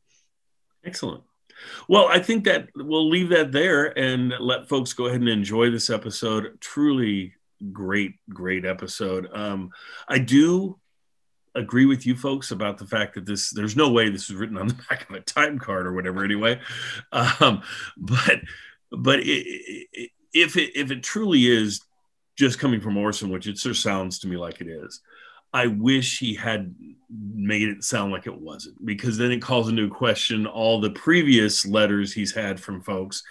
Excellent. 0.85 1.25
Well, 1.89 2.09
I 2.09 2.19
think 2.19 2.45
that 2.45 2.69
we'll 2.77 3.09
leave 3.09 3.31
that 3.31 3.51
there 3.51 3.97
and 3.99 4.35
let 4.39 4.69
folks 4.69 4.93
go 4.93 5.07
ahead 5.07 5.21
and 5.21 5.29
enjoy 5.31 5.71
this 5.71 5.89
episode. 5.89 6.61
Truly 6.61 7.35
great, 7.73 8.15
great 8.29 8.65
episode. 8.65 9.29
Um, 9.33 9.71
I 10.09 10.19
do 10.19 10.79
agree 11.55 11.87
with 11.87 12.05
you 12.05 12.17
folks 12.17 12.51
about 12.51 12.79
the 12.79 12.87
fact 12.87 13.15
that 13.15 13.27
this 13.27 13.51
there's 13.51 13.77
no 13.77 13.91
way 13.91 14.09
this 14.09 14.29
is 14.29 14.37
written 14.37 14.59
on 14.59 14.69
the 14.69 14.75
back 14.91 15.09
of 15.09 15.15
a 15.15 15.21
time 15.21 15.59
card 15.59 15.87
or 15.87 15.93
whatever 15.93 16.25
anyway 16.25 16.59
um, 17.13 17.63
but 17.97 18.41
but 18.91 19.21
it, 19.21 19.45
it, 19.93 20.11
if 20.33 20.57
it 20.57 20.77
if 20.77 20.91
it 20.91 21.03
truly 21.03 21.47
is 21.47 21.81
just 22.37 22.59
coming 22.59 22.81
from 22.81 22.97
orson 22.97 23.31
which 23.31 23.47
it 23.47 23.59
sure 23.59 23.75
sounds 23.75 24.19
to 24.19 24.27
me 24.27 24.37
like 24.37 24.61
it 24.61 24.69
is 24.69 25.01
i 25.53 25.67
wish 25.67 26.19
he 26.19 26.35
had 26.35 26.75
made 27.09 27.69
it 27.69 27.85
sound 27.85 28.11
like 28.11 28.27
it 28.27 28.41
wasn't 28.41 28.85
because 28.85 29.17
then 29.17 29.31
it 29.31 29.41
calls 29.41 29.69
into 29.69 29.89
question 29.89 30.47
all 30.47 30.81
the 30.81 30.91
previous 30.91 31.65
letters 31.65 32.13
he's 32.13 32.35
had 32.35 32.59
from 32.59 32.81
folks 32.81 33.23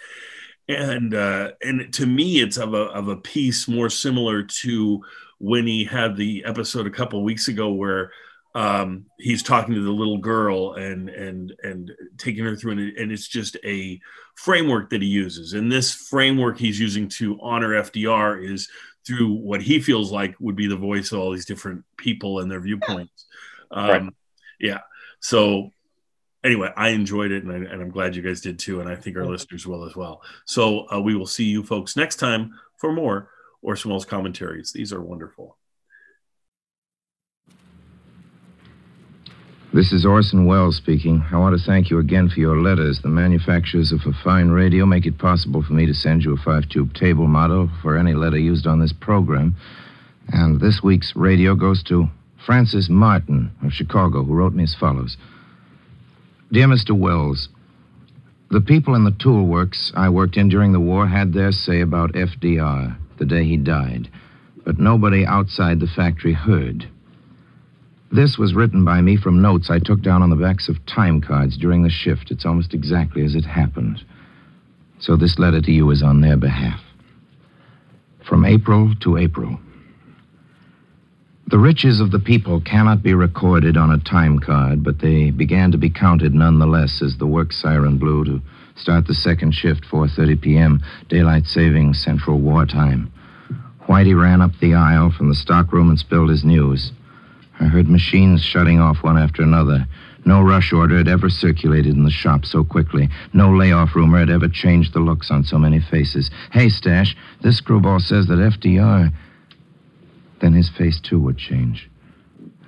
and 0.68 1.14
uh, 1.14 1.52
and 1.62 1.92
to 1.94 2.06
me 2.06 2.40
it's 2.40 2.56
of 2.56 2.74
a 2.74 2.84
of 2.84 3.08
a 3.08 3.16
piece 3.16 3.68
more 3.68 3.90
similar 3.90 4.42
to 4.42 5.02
when 5.38 5.66
he 5.66 5.84
had 5.84 6.16
the 6.16 6.44
episode 6.46 6.86
a 6.86 6.90
couple 6.90 7.18
of 7.18 7.24
weeks 7.24 7.48
ago 7.48 7.72
where 7.72 8.12
um, 8.54 9.04
he's 9.18 9.42
talking 9.42 9.74
to 9.74 9.84
the 9.84 9.90
little 9.90 10.18
girl 10.18 10.74
and 10.74 11.08
and 11.08 11.52
and 11.62 11.92
taking 12.18 12.44
her 12.44 12.56
through 12.56 12.72
and, 12.72 12.96
and 12.96 13.12
it's 13.12 13.26
just 13.28 13.56
a 13.64 14.00
framework 14.36 14.90
that 14.90 15.02
he 15.02 15.08
uses. 15.08 15.52
And 15.52 15.70
this 15.70 15.92
framework 15.92 16.58
he's 16.58 16.80
using 16.80 17.08
to 17.10 17.38
honor 17.42 17.70
FDR 17.82 18.48
is 18.48 18.68
through 19.06 19.34
what 19.34 19.60
he 19.60 19.80
feels 19.80 20.10
like 20.10 20.34
would 20.40 20.56
be 20.56 20.66
the 20.66 20.76
voice 20.76 21.12
of 21.12 21.18
all 21.18 21.32
these 21.32 21.44
different 21.44 21.84
people 21.98 22.40
and 22.40 22.50
their 22.50 22.60
viewpoints. 22.60 23.26
Um, 23.70 23.88
Right. 23.88 24.02
yeah. 24.60 24.80
So 25.20 25.70
anyway 26.44 26.70
i 26.76 26.90
enjoyed 26.90 27.32
it 27.32 27.42
and, 27.42 27.52
I, 27.52 27.56
and 27.72 27.82
i'm 27.82 27.90
glad 27.90 28.14
you 28.14 28.22
guys 28.22 28.40
did 28.40 28.58
too 28.58 28.80
and 28.80 28.88
i 28.88 28.94
think 28.94 29.16
our 29.16 29.26
listeners 29.26 29.66
will 29.66 29.84
as 29.84 29.96
well 29.96 30.22
so 30.44 30.86
uh, 30.92 31.00
we 31.00 31.16
will 31.16 31.26
see 31.26 31.44
you 31.44 31.62
folks 31.62 31.96
next 31.96 32.16
time 32.16 32.52
for 32.76 32.92
more 32.92 33.30
orson 33.62 33.90
welles 33.90 34.04
commentaries 34.04 34.72
these 34.72 34.92
are 34.92 35.00
wonderful 35.00 35.56
This 39.72 39.92
is 39.92 40.06
Orson 40.06 40.46
Welles 40.46 40.76
speaking. 40.76 41.24
I 41.32 41.36
want 41.36 41.58
to 41.58 41.66
thank 41.66 41.90
you 41.90 41.98
again 41.98 42.28
for 42.28 42.38
your 42.38 42.62
letters. 42.62 43.00
The 43.02 43.08
manufacturers 43.08 43.90
of 43.90 44.02
a 44.06 44.12
fine 44.22 44.50
radio 44.50 44.86
make 44.86 45.04
it 45.04 45.18
possible 45.18 45.64
for 45.64 45.72
me 45.72 45.84
to 45.84 45.92
send 45.92 46.22
you 46.22 46.32
a 46.32 46.36
five 46.36 46.68
tube 46.68 46.94
table 46.94 47.26
model 47.26 47.68
for 47.82 47.98
any 47.98 48.14
letter 48.14 48.38
used 48.38 48.68
on 48.68 48.78
this 48.78 48.92
program. 48.92 49.56
And 50.28 50.60
this 50.60 50.80
week's 50.84 51.16
radio 51.16 51.56
goes 51.56 51.82
to 51.88 52.06
Francis 52.46 52.88
Martin 52.88 53.50
of 53.64 53.72
Chicago, 53.72 54.22
who 54.22 54.34
wrote 54.34 54.52
me 54.52 54.62
as 54.62 54.76
follows 54.76 55.16
Dear 56.54 56.68
Mr. 56.68 56.96
Welles, 56.96 57.48
the 58.48 58.60
people 58.60 58.94
in 58.94 59.02
the 59.02 59.16
tool 59.18 59.44
works 59.44 59.90
I 59.96 60.08
worked 60.08 60.36
in 60.36 60.48
during 60.48 60.70
the 60.70 60.78
war 60.78 61.08
had 61.08 61.32
their 61.32 61.50
say 61.50 61.80
about 61.80 62.12
FDR 62.12 62.96
the 63.18 63.24
day 63.24 63.42
he 63.42 63.56
died, 63.56 64.08
but 64.64 64.78
nobody 64.78 65.26
outside 65.26 65.80
the 65.80 65.88
factory 65.88 66.32
heard. 66.32 66.88
This 68.12 68.38
was 68.38 68.54
written 68.54 68.84
by 68.84 69.00
me 69.00 69.16
from 69.16 69.42
notes 69.42 69.68
I 69.68 69.80
took 69.80 70.00
down 70.00 70.22
on 70.22 70.30
the 70.30 70.36
backs 70.36 70.68
of 70.68 70.86
time 70.86 71.20
cards 71.20 71.56
during 71.56 71.82
the 71.82 71.90
shift. 71.90 72.30
It's 72.30 72.46
almost 72.46 72.72
exactly 72.72 73.24
as 73.24 73.34
it 73.34 73.44
happened. 73.44 74.04
So 75.00 75.16
this 75.16 75.40
letter 75.40 75.60
to 75.60 75.72
you 75.72 75.90
is 75.90 76.04
on 76.04 76.20
their 76.20 76.36
behalf. 76.36 76.80
From 78.28 78.44
April 78.44 78.94
to 79.00 79.16
April. 79.16 79.58
The 81.46 81.58
riches 81.58 82.00
of 82.00 82.10
the 82.10 82.18
people 82.18 82.60
cannot 82.62 83.02
be 83.02 83.12
recorded 83.12 83.76
on 83.76 83.90
a 83.90 83.98
time 83.98 84.38
card, 84.38 84.82
but 84.82 85.00
they 85.00 85.30
began 85.30 85.70
to 85.72 85.78
be 85.78 85.90
counted 85.90 86.34
nonetheless 86.34 87.02
as 87.02 87.18
the 87.18 87.26
work 87.26 87.52
siren 87.52 87.98
blew 87.98 88.24
to 88.24 88.42
start 88.76 89.06
the 89.06 89.14
second 89.14 89.52
shift, 89.52 89.84
4:30 89.84 90.40
p.m. 90.40 90.82
daylight 91.10 91.46
savings 91.46 92.02
central 92.02 92.38
wartime. 92.38 93.12
Whitey 93.86 94.18
ran 94.18 94.40
up 94.40 94.52
the 94.58 94.74
aisle 94.74 95.10
from 95.10 95.28
the 95.28 95.34
stockroom 95.34 95.90
and 95.90 95.98
spilled 95.98 96.30
his 96.30 96.44
news. 96.44 96.92
I 97.60 97.64
heard 97.64 97.88
machines 97.90 98.42
shutting 98.42 98.80
off 98.80 99.02
one 99.02 99.18
after 99.18 99.42
another. 99.42 99.86
No 100.24 100.40
rush 100.40 100.72
order 100.72 100.96
had 100.96 101.08
ever 101.08 101.28
circulated 101.28 101.94
in 101.94 102.04
the 102.04 102.10
shop 102.10 102.46
so 102.46 102.64
quickly. 102.64 103.10
No 103.34 103.54
layoff 103.54 103.94
rumor 103.94 104.18
had 104.18 104.30
ever 104.30 104.48
changed 104.48 104.94
the 104.94 105.00
looks 105.00 105.30
on 105.30 105.44
so 105.44 105.58
many 105.58 105.78
faces. 105.78 106.30
Hey, 106.52 106.70
Stash, 106.70 107.14
this 107.42 107.58
screwball 107.58 108.00
says 108.00 108.28
that 108.28 108.38
FDR. 108.38 109.12
Then 110.40 110.52
his 110.52 110.68
face, 110.68 111.00
too, 111.00 111.20
would 111.20 111.38
change. 111.38 111.90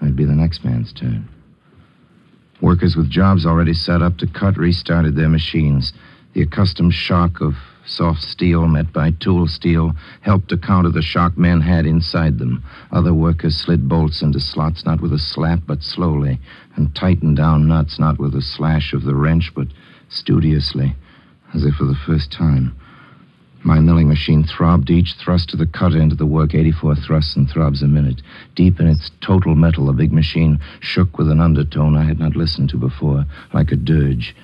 It'd 0.01 0.17
be 0.17 0.25
the 0.25 0.33
next 0.33 0.65
man's 0.65 0.93
turn. 0.93 1.29
Workers 2.61 2.97
with 2.97 3.11
jobs 3.11 3.45
already 3.45 3.75
set 3.75 4.03
up 4.03 4.17
to 4.19 4.27
cut 4.27 4.57
restarted 4.57 5.15
their 5.15 5.29
machines. 5.29 5.93
The 6.33 6.43
accustomed 6.43 6.95
shock 6.95 7.41
of 7.41 7.55
soft 7.85 8.23
steel 8.23 8.67
met 8.67 8.93
by 8.93 9.13
tool 9.13 9.47
steel 9.47 9.95
helped 10.23 10.49
to 10.49 10.57
counter 10.57 10.91
the 10.91 11.03
shock 11.03 11.39
men 11.39 11.61
had 11.61 11.87
inside 11.87 12.39
them. 12.39 12.65
Other 12.91 13.15
workers 13.15 13.57
slid 13.57 13.89
bolts 13.89 14.23
into 14.23 14.41
slots 14.41 14.85
not 14.85 15.01
with 15.01 15.13
a 15.13 15.19
slap 15.19 15.61
but 15.67 15.83
slowly, 15.83 16.41
and 16.77 16.95
tightened 16.95 17.37
down 17.37 17.69
nuts 17.69 17.99
not 17.99 18.19
with 18.19 18.35
a 18.35 18.43
slash 18.43 18.93
of 18.93 19.05
the 19.05 19.15
wrench 19.15 19.53
but 19.55 19.69
studiously, 20.09 20.95
as 21.55 21.65
if 21.65 21.75
for 21.75 21.85
the 21.85 21.99
first 22.07 22.33
time. 22.33 22.75
My 23.67 23.81
milling 23.81 24.07
machine 24.07 24.45
throbbed 24.45 24.91
each 24.91 25.15
thrust 25.15 25.53
of 25.53 25.59
the 25.59 25.67
cutter 25.67 26.01
into 26.01 26.15
the 26.15 26.25
work, 26.25 26.55
84 26.55 26.95
thrusts 26.95 27.35
and 27.35 27.51
throbs 27.51 27.83
a 27.83 27.89
minute. 27.89 28.23
Deep 28.55 28.79
in 28.79 28.87
its 28.87 29.11
total 29.21 29.57
metal, 29.57 29.87
the 29.87 29.93
big 29.93 30.13
machine 30.13 30.61
shook 30.79 31.19
with 31.19 31.29
an 31.29 31.41
undertone 31.41 31.97
I 31.97 32.05
had 32.05 32.21
not 32.21 32.37
listened 32.37 32.69
to 32.71 32.77
before, 32.77 33.27
like 33.53 33.73
a 33.73 33.77
dirge. 33.77 34.37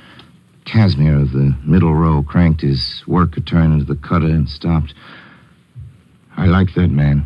Casimir 0.64 1.20
of 1.20 1.30
the 1.30 1.56
middle 1.64 1.94
row 1.94 2.24
cranked 2.24 2.62
his 2.62 3.04
worker 3.06 3.40
turn 3.40 3.70
into 3.70 3.84
the 3.84 3.94
cutter 3.94 4.26
and 4.26 4.48
stopped. 4.48 4.92
I 6.36 6.46
like 6.46 6.74
that 6.74 6.90
man, 6.90 7.24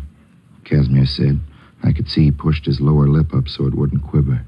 Casimir 0.65 1.07
said. 1.07 1.39
I 1.83 1.93
could 1.93 2.09
see 2.09 2.25
he 2.25 2.31
pushed 2.31 2.67
his 2.67 2.79
lower 2.79 3.07
lip 3.07 3.33
up 3.33 3.47
so 3.47 3.65
it 3.65 3.73
wouldn't 3.73 4.03
quiver. 4.03 4.45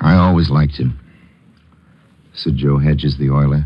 I 0.00 0.16
always 0.16 0.50
liked 0.50 0.76
him, 0.76 0.98
said 2.34 2.56
Joe 2.56 2.78
Hedges, 2.78 3.16
the 3.16 3.30
oiler. 3.30 3.64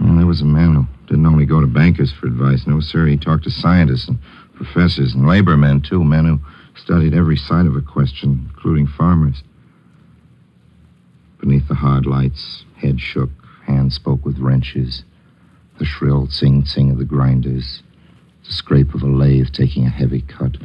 Well, 0.00 0.14
there 0.14 0.26
was 0.26 0.40
a 0.40 0.44
man 0.44 0.74
who 0.74 0.91
didn't 1.12 1.26
only 1.26 1.44
go 1.44 1.60
to 1.60 1.66
bankers 1.66 2.10
for 2.10 2.26
advice. 2.26 2.66
No, 2.66 2.80
sir. 2.80 3.04
He 3.04 3.18
talked 3.18 3.44
to 3.44 3.50
scientists 3.50 4.08
and 4.08 4.18
professors 4.54 5.12
and 5.12 5.26
labor 5.26 5.58
men, 5.58 5.82
too. 5.82 6.02
Men 6.02 6.24
who 6.24 6.40
studied 6.74 7.12
every 7.12 7.36
side 7.36 7.66
of 7.66 7.76
a 7.76 7.82
question, 7.82 8.48
including 8.54 8.86
farmers. 8.86 9.42
Beneath 11.38 11.68
the 11.68 11.74
hard 11.74 12.06
lights, 12.06 12.64
head 12.78 12.98
shook, 12.98 13.28
hands 13.66 13.94
spoke 13.94 14.24
with 14.24 14.38
wrenches. 14.38 15.04
The 15.78 15.84
shrill 15.84 16.28
sing 16.30 16.64
sing 16.64 16.90
of 16.90 16.96
the 16.96 17.04
grinders, 17.04 17.82
the 18.46 18.52
scrape 18.52 18.94
of 18.94 19.02
a 19.02 19.06
lathe 19.06 19.52
taking 19.52 19.84
a 19.84 19.90
heavy 19.90 20.22
cut. 20.22 20.56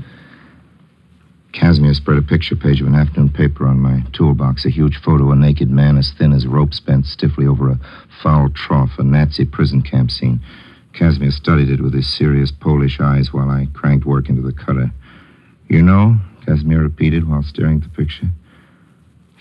Casimir 1.54 1.94
spread 1.94 2.18
a 2.18 2.22
picture 2.22 2.56
page 2.56 2.82
of 2.82 2.88
an 2.88 2.96
afternoon 2.96 3.30
paper 3.30 3.68
on 3.68 3.80
my 3.80 4.04
toolbox, 4.14 4.66
a 4.66 4.70
huge 4.70 4.98
photo 4.98 5.26
of 5.26 5.32
a 5.32 5.36
naked 5.36 5.70
man 5.70 5.98
as 5.98 6.12
thin 6.12 6.34
as 6.34 6.46
ropes 6.46 6.80
bent 6.80 7.06
stiffly 7.06 7.48
over 7.48 7.70
a 7.70 7.80
foul 8.22 8.50
trough, 8.50 9.00
a 9.00 9.04
Nazi 9.04 9.46
prison 9.46 9.82
camp 9.82 10.12
scene. 10.12 10.40
Casimir 10.94 11.32
studied 11.32 11.70
it 11.70 11.82
with 11.82 11.94
his 11.94 12.08
serious 12.08 12.52
Polish 12.52 13.00
eyes 13.00 13.34
while 13.34 13.50
I 13.50 13.68
cranked 13.74 14.06
work 14.06 14.30
into 14.30 14.42
the 14.42 14.54
cutter. 14.54 14.92
You 15.68 15.82
know, 15.82 16.18
Casimir 16.46 16.82
repeated 16.82 17.28
while 17.28 17.44
staring 17.44 17.78
at 17.78 17.84
the 17.84 17.90
picture, 17.90 18.30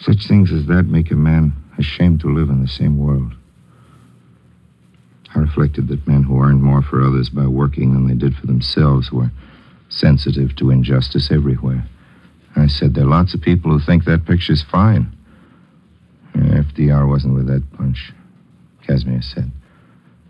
such 0.01 0.27
things 0.27 0.53
as 0.53 0.66
that 0.66 0.87
make 0.87 1.11
a 1.11 1.16
man 1.16 1.55
ashamed 1.79 2.21
to 2.21 2.33
live 2.33 2.49
in 2.49 2.62
the 2.62 2.69
same 2.69 2.99
world. 2.99 3.35
I 5.35 5.40
reflected 5.40 5.88
that 5.88 6.07
men 6.07 6.23
who 6.23 6.42
earned 6.42 6.62
more 6.62 6.83
for 6.83 7.03
others 7.03 7.29
by 7.29 7.47
working 7.47 7.92
than 7.92 8.09
they 8.09 8.14
did 8.14 8.35
for 8.37 8.47
themselves 8.47 9.12
were 9.12 9.31
sensitive 9.88 10.57
to 10.57 10.71
injustice 10.71 11.31
everywhere. 11.31 11.87
I 12.57 12.66
said, 12.66 12.95
there 12.95 13.05
are 13.05 13.09
lots 13.09 13.35
of 13.35 13.40
people 13.42 13.71
who 13.71 13.79
think 13.79 14.05
that 14.05 14.25
picture's 14.25 14.62
fine. 14.62 15.12
FDR 16.35 17.09
wasn't 17.09 17.35
with 17.35 17.47
that 17.47 17.71
bunch, 17.77 18.12
Casimir 18.87 19.23
said. 19.23 19.51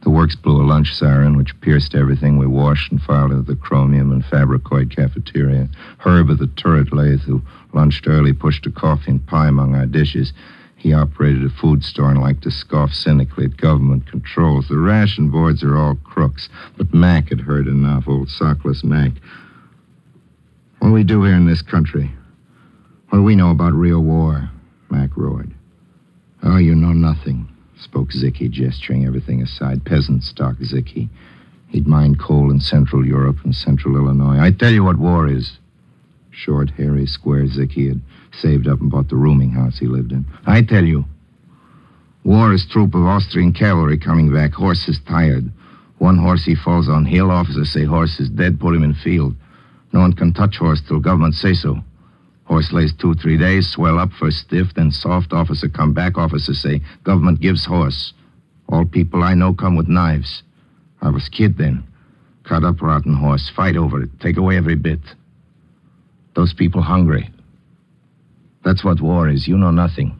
The 0.02 0.10
works 0.10 0.36
blew 0.36 0.62
a 0.62 0.64
lunch 0.64 0.94
siren, 0.94 1.36
which 1.36 1.60
pierced 1.60 1.94
everything 1.94 2.38
we 2.38 2.46
washed 2.46 2.92
and 2.92 3.02
filed 3.02 3.32
into 3.32 3.42
the 3.42 3.56
chromium 3.56 4.12
and 4.12 4.24
fabricoid 4.24 4.94
cafeteria. 4.94 5.68
Herb 5.98 6.30
of 6.30 6.38
the 6.38 6.46
turret 6.46 6.92
lathe, 6.92 7.22
who 7.22 7.42
lunched 7.72 8.06
early, 8.06 8.32
pushed 8.32 8.66
a 8.66 8.70
coffee 8.70 9.10
and 9.10 9.26
pie 9.26 9.48
among 9.48 9.74
our 9.74 9.86
dishes. 9.86 10.32
He 10.76 10.92
operated 10.92 11.44
a 11.44 11.48
food 11.48 11.82
store 11.82 12.10
and 12.10 12.20
liked 12.20 12.42
to 12.42 12.52
scoff 12.52 12.92
cynically 12.92 13.46
at 13.46 13.56
government 13.56 14.06
controls. 14.06 14.68
The 14.68 14.78
ration 14.78 15.30
boards 15.30 15.64
are 15.64 15.76
all 15.76 15.96
crooks, 16.04 16.48
but 16.76 16.94
Mac 16.94 17.30
had 17.30 17.40
heard 17.40 17.66
enough, 17.66 18.06
old 18.06 18.28
sockless 18.28 18.84
Mac. 18.84 19.12
What 20.86 20.92
we 20.92 21.02
do 21.02 21.24
here 21.24 21.34
in 21.34 21.46
this 21.46 21.62
country? 21.62 22.12
What 23.08 23.18
do 23.18 23.24
we 23.24 23.34
know 23.34 23.50
about 23.50 23.72
real 23.72 24.04
war? 24.04 24.48
Mac 24.88 25.16
roared. 25.16 25.52
Oh, 26.44 26.58
you 26.58 26.76
know 26.76 26.92
nothing, 26.92 27.48
spoke 27.76 28.12
Zickie, 28.12 28.48
gesturing 28.48 29.04
everything 29.04 29.42
aside. 29.42 29.84
Peasant 29.84 30.22
stock 30.22 30.54
Zickie. 30.62 31.08
He'd 31.66 31.88
mined 31.88 32.20
coal 32.20 32.52
in 32.52 32.60
Central 32.60 33.04
Europe 33.04 33.38
and 33.42 33.52
Central 33.52 33.96
Illinois. 33.96 34.38
I 34.38 34.52
tell 34.52 34.70
you 34.70 34.84
what 34.84 34.96
war 34.96 35.26
is. 35.26 35.58
Short, 36.30 36.70
hairy, 36.70 37.06
square 37.06 37.48
Zickie 37.48 37.88
had 37.88 38.00
saved 38.40 38.68
up 38.68 38.80
and 38.80 38.88
bought 38.88 39.08
the 39.08 39.16
rooming 39.16 39.50
house 39.50 39.80
he 39.80 39.88
lived 39.88 40.12
in. 40.12 40.24
I 40.46 40.62
tell 40.62 40.84
you. 40.84 41.04
War 42.22 42.52
is 42.52 42.64
troop 42.64 42.94
of 42.94 43.02
Austrian 43.02 43.52
cavalry 43.52 43.98
coming 43.98 44.32
back. 44.32 44.52
Horses 44.52 45.00
tired. 45.08 45.50
One 45.98 46.16
horse 46.16 46.44
he 46.44 46.54
falls 46.54 46.88
on. 46.88 47.06
Hill 47.06 47.32
officers 47.32 47.72
say 47.72 47.82
horse 47.82 48.20
is 48.20 48.30
dead. 48.30 48.60
Put 48.60 48.76
him 48.76 48.84
in 48.84 48.94
field. 48.94 49.34
No 49.92 50.00
one 50.00 50.12
can 50.12 50.32
touch 50.32 50.56
horse 50.56 50.82
till 50.86 51.00
government 51.00 51.34
say 51.34 51.54
so. 51.54 51.78
Horse 52.44 52.72
lays 52.72 52.92
two, 52.94 53.14
three 53.14 53.36
days, 53.36 53.68
swell 53.68 53.98
up 53.98 54.10
first 54.12 54.38
stiff, 54.38 54.68
then 54.74 54.90
soft. 54.90 55.32
Officer 55.32 55.68
come 55.68 55.92
back. 55.92 56.16
Officer 56.16 56.54
say, 56.54 56.80
government 57.02 57.40
gives 57.40 57.66
horse. 57.66 58.12
All 58.68 58.84
people 58.84 59.22
I 59.22 59.34
know 59.34 59.52
come 59.52 59.76
with 59.76 59.88
knives. 59.88 60.42
I 61.02 61.10
was 61.10 61.28
kid 61.28 61.58
then. 61.58 61.84
Cut 62.44 62.64
up 62.64 62.80
rotten 62.80 63.14
horse. 63.14 63.50
Fight 63.54 63.76
over 63.76 64.02
it. 64.02 64.10
Take 64.20 64.36
away 64.36 64.56
every 64.56 64.76
bit. 64.76 65.00
Those 66.34 66.52
people 66.52 66.82
hungry. 66.82 67.30
That's 68.64 68.84
what 68.84 69.00
war 69.00 69.28
is. 69.28 69.48
You 69.48 69.56
know 69.56 69.70
nothing. 69.70 70.18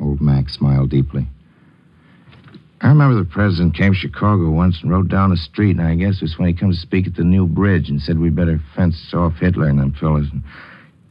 Old 0.00 0.20
Mac 0.20 0.48
smiled 0.48 0.90
deeply. 0.90 1.26
I 2.80 2.88
remember 2.88 3.18
the 3.18 3.24
president 3.24 3.74
came 3.74 3.92
to 3.92 3.98
Chicago 3.98 4.50
once 4.50 4.82
and 4.82 4.90
rode 4.90 5.08
down 5.08 5.30
the 5.30 5.36
street, 5.36 5.76
and 5.76 5.86
I 5.86 5.96
guess 5.96 6.16
it 6.16 6.22
was 6.22 6.38
when 6.38 6.48
he 6.48 6.54
come 6.54 6.70
to 6.70 6.76
speak 6.76 7.08
at 7.08 7.16
the 7.16 7.24
new 7.24 7.46
bridge 7.46 7.90
and 7.90 8.00
said 8.00 8.18
we'd 8.18 8.36
better 8.36 8.60
fence 8.76 9.12
off 9.12 9.38
Hitler 9.38 9.68
and 9.68 9.80
them 9.80 9.92
fellas. 9.92 10.28
And 10.32 10.44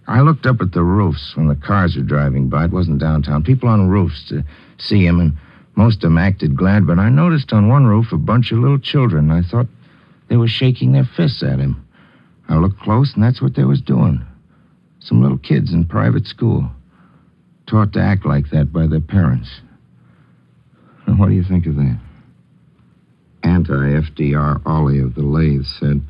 I 0.08 0.22
looked 0.22 0.46
up 0.46 0.62
at 0.62 0.72
the 0.72 0.84
roofs 0.84 1.36
when 1.36 1.48
the 1.48 1.56
cars 1.56 1.98
were 1.98 2.04
driving 2.04 2.48
by. 2.48 2.66
It 2.66 2.72
wasn't 2.72 3.00
downtown. 3.00 3.44
People 3.44 3.68
on 3.68 3.90
roofs 3.90 4.30
to 4.30 4.46
see 4.78 5.06
him, 5.06 5.20
and 5.20 5.38
most 5.76 5.96
of 5.98 6.02
them 6.04 6.18
acted 6.18 6.56
glad, 6.56 6.88
but 6.88 7.00
I 7.00 7.10
noticed 7.10 7.52
on 7.52 7.68
one 7.68 7.86
roof 7.86 8.14
a 8.14 8.18
bunch 8.18 8.54
of 8.54 8.60
little 8.60 8.80
children. 8.80 9.30
I 9.30 9.42
thought 9.42 9.68
they 10.30 10.38
were 10.38 10.48
shaking 10.48 10.94
their 10.94 11.04
fists 11.04 11.44
at 11.44 11.60
him. 11.60 11.86
I 12.48 12.56
looked 12.56 12.80
close, 12.80 13.14
and 13.14 13.22
that's 13.22 13.42
what 13.42 13.56
they 13.56 13.66
was 13.66 13.82
doing. 13.82 14.26
Some 15.00 15.22
little 15.22 15.38
kids 15.38 15.74
in 15.74 15.84
private 15.86 16.28
school. 16.28 16.72
Taught 17.66 17.92
to 17.94 18.00
act 18.00 18.26
like 18.26 18.52
that 18.52 18.72
by 18.72 18.88
their 18.88 19.02
parents. 19.02 19.50
What 21.16 21.30
do 21.30 21.36
you 21.36 21.44
think 21.44 21.66
of 21.66 21.76
that? 21.76 21.98
Anti 23.44 23.74
FDR 23.74 24.62
Ollie 24.66 25.00
of 25.00 25.16
the 25.16 25.22
lathe 25.22 25.66
said, 25.66 26.02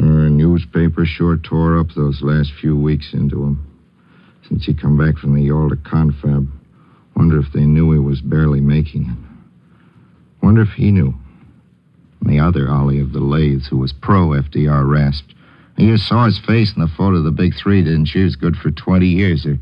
er, 0.00 0.04
Our 0.04 0.30
newspaper 0.30 1.04
sure 1.04 1.36
tore 1.36 1.78
up 1.78 1.92
those 1.92 2.22
last 2.22 2.52
few 2.52 2.76
weeks 2.76 3.12
into 3.12 3.42
him. 3.42 3.66
Since 4.48 4.64
he 4.64 4.74
come 4.74 4.96
back 4.96 5.18
from 5.18 5.34
the 5.34 5.42
Yalta 5.42 5.76
confab. 5.76 6.48
Wonder 7.16 7.40
if 7.40 7.52
they 7.52 7.64
knew 7.66 7.92
he 7.92 7.98
was 7.98 8.20
barely 8.20 8.60
making 8.60 9.06
it. 9.10 10.44
Wonder 10.44 10.62
if 10.62 10.70
he 10.70 10.92
knew. 10.92 11.14
And 12.20 12.30
the 12.30 12.40
other 12.40 12.70
Ollie 12.70 13.00
of 13.00 13.12
the 13.12 13.20
lathes, 13.20 13.66
who 13.66 13.78
was 13.78 13.92
pro 13.92 14.28
FDR, 14.28 14.88
rasped. 14.88 15.34
You 15.76 15.98
saw 15.98 16.26
his 16.26 16.38
face 16.38 16.74
in 16.74 16.80
the 16.80 16.88
photo 16.88 17.16
of 17.16 17.24
the 17.24 17.30
big 17.30 17.54
three, 17.54 17.82
didn't 17.82 18.14
you? 18.14 18.20
He 18.20 18.24
was 18.24 18.36
good 18.36 18.56
for 18.56 18.70
20 18.70 19.06
years 19.06 19.44
or, 19.44 19.58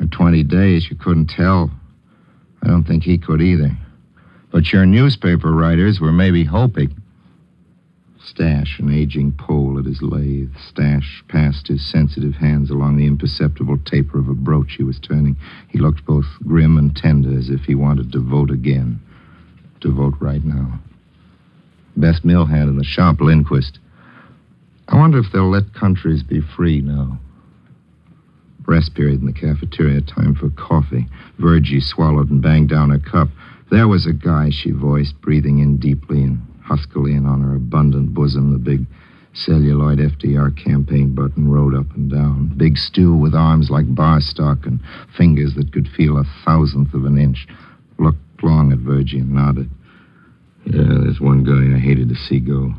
or 0.00 0.06
20 0.06 0.42
days. 0.44 0.88
You 0.90 0.96
couldn't 0.96 1.26
tell. 1.26 1.70
I 2.66 2.68
don't 2.68 2.82
think 2.82 3.04
he 3.04 3.16
could 3.16 3.40
either. 3.40 3.70
But 4.50 4.72
your 4.72 4.86
newspaper 4.86 5.52
writers 5.52 6.00
were 6.00 6.10
maybe 6.10 6.42
hoping. 6.42 7.00
Stash, 8.20 8.80
an 8.80 8.92
aging 8.92 9.34
Pole 9.34 9.78
at 9.78 9.84
his 9.84 10.02
lathe. 10.02 10.50
Stash 10.68 11.22
passed 11.28 11.68
his 11.68 11.88
sensitive 11.88 12.34
hands 12.34 12.68
along 12.68 12.96
the 12.96 13.06
imperceptible 13.06 13.78
taper 13.84 14.18
of 14.18 14.28
a 14.28 14.34
broach 14.34 14.72
he 14.72 14.82
was 14.82 14.98
turning. 14.98 15.36
He 15.68 15.78
looked 15.78 16.04
both 16.06 16.26
grim 16.42 16.76
and 16.76 16.94
tender, 16.96 17.38
as 17.38 17.50
if 17.50 17.60
he 17.60 17.76
wanted 17.76 18.10
to 18.12 18.18
vote 18.18 18.50
again. 18.50 19.00
To 19.82 19.92
vote 19.92 20.14
right 20.18 20.44
now. 20.44 20.80
Best 21.96 22.24
mill 22.24 22.46
hand 22.46 22.68
in 22.68 22.78
the 22.78 22.84
shop, 22.84 23.20
Lindquist. 23.20 23.78
I 24.88 24.96
wonder 24.96 25.20
if 25.20 25.30
they'll 25.32 25.50
let 25.50 25.72
countries 25.72 26.24
be 26.24 26.40
free 26.40 26.80
now. 26.80 27.20
Rest 28.66 28.94
period 28.94 29.20
in 29.20 29.26
the 29.26 29.32
cafeteria, 29.32 30.00
time 30.00 30.34
for 30.34 30.50
coffee. 30.50 31.06
Virgie 31.38 31.80
swallowed 31.80 32.30
and 32.30 32.42
banged 32.42 32.68
down 32.68 32.90
her 32.90 32.98
cup. 32.98 33.28
There 33.70 33.88
was 33.88 34.06
a 34.06 34.12
guy, 34.12 34.50
she 34.50 34.70
voiced, 34.70 35.20
breathing 35.20 35.60
in 35.60 35.78
deeply 35.78 36.22
and 36.22 36.40
huskily, 36.64 37.14
and 37.14 37.26
on 37.26 37.42
her 37.42 37.54
abundant 37.54 38.12
bosom, 38.12 38.52
the 38.52 38.58
big 38.58 38.86
celluloid 39.32 39.98
FDR 39.98 40.56
campaign 40.56 41.14
button 41.14 41.50
rode 41.50 41.74
up 41.74 41.94
and 41.94 42.10
down. 42.10 42.52
Big 42.56 42.76
Stu 42.76 43.14
with 43.14 43.34
arms 43.34 43.70
like 43.70 43.94
bar 43.94 44.20
stock 44.20 44.66
and 44.66 44.80
fingers 45.16 45.54
that 45.54 45.72
could 45.72 45.88
feel 45.88 46.18
a 46.18 46.24
thousandth 46.44 46.94
of 46.94 47.04
an 47.04 47.18
inch. 47.18 47.46
Looked 47.98 48.18
long 48.42 48.72
at 48.72 48.78
Virgie 48.78 49.18
and 49.18 49.32
nodded. 49.32 49.70
Yeah, 50.64 51.02
there's 51.02 51.20
one 51.20 51.44
guy 51.44 51.76
I 51.76 51.78
hated 51.78 52.08
to 52.08 52.16
see 52.16 52.40
go. 52.40 52.74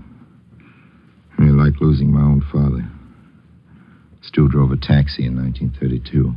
I 1.40 1.44
like 1.44 1.80
losing 1.80 2.12
my 2.12 2.22
own 2.22 2.42
father. 2.52 2.90
Stu 4.22 4.48
drove 4.48 4.72
a 4.72 4.78
taxi 4.78 5.26
in 5.26 5.36
1932. 5.36 6.36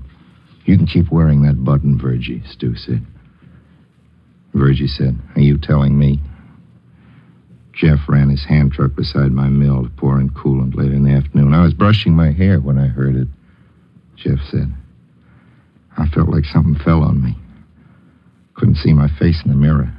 You 0.64 0.76
can 0.76 0.86
keep 0.86 1.10
wearing 1.10 1.42
that 1.42 1.64
button, 1.64 1.98
Virgie, 1.98 2.42
Stu 2.46 2.76
said. 2.76 3.06
Virgie 4.54 4.86
said, 4.86 5.18
Are 5.36 5.40
you 5.40 5.58
telling 5.58 5.98
me? 5.98 6.20
Jeff 7.72 8.00
ran 8.08 8.28
his 8.28 8.44
hand 8.44 8.72
truck 8.72 8.94
beside 8.94 9.32
my 9.32 9.48
mill 9.48 9.84
to 9.84 9.90
pour 9.90 10.20
in 10.20 10.28
coolant 10.30 10.74
late 10.76 10.92
in 10.92 11.04
the 11.04 11.12
afternoon. 11.12 11.54
I 11.54 11.62
was 11.62 11.72
brushing 11.72 12.14
my 12.14 12.30
hair 12.30 12.60
when 12.60 12.78
I 12.78 12.86
heard 12.86 13.16
it. 13.16 13.28
Jeff 14.16 14.38
said, 14.50 14.72
I 15.96 16.06
felt 16.08 16.28
like 16.28 16.44
something 16.44 16.74
fell 16.84 17.02
on 17.02 17.22
me. 17.22 17.36
Couldn't 18.54 18.76
see 18.76 18.92
my 18.92 19.08
face 19.18 19.40
in 19.44 19.50
the 19.50 19.56
mirror. 19.56 19.92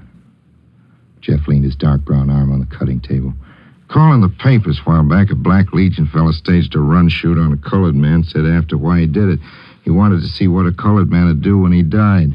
Jeff 1.22 1.48
leaned 1.48 1.66
his 1.66 1.76
dark 1.76 2.02
brown 2.02 2.30
arm 2.30 2.52
on 2.52 2.60
the 2.60 2.66
cutting 2.78 3.00
table. 3.00 3.34
Calling 3.92 4.22
the 4.22 4.30
papers 4.30 4.80
a 4.80 4.84
while 4.84 5.04
back, 5.04 5.32
a 5.32 5.36
Black 5.36 5.74
Legion 5.74 6.08
fellow 6.08 6.32
staged 6.32 6.76
a 6.76 6.80
run 6.80 7.10
shoot 7.10 7.38
on 7.38 7.52
a 7.52 7.58
colored 7.58 7.96
man, 7.96 8.24
said 8.24 8.46
after 8.46 8.78
why 8.78 9.02
he 9.02 9.06
did 9.06 9.28
it. 9.28 9.40
He 9.84 9.90
wanted 9.90 10.22
to 10.22 10.30
see 10.30 10.48
what 10.48 10.66
a 10.66 10.72
colored 10.72 11.12
man 11.12 11.26
would 11.26 11.42
do 11.42 11.58
when 11.58 11.74
he 11.74 11.84
died. 11.84 12.30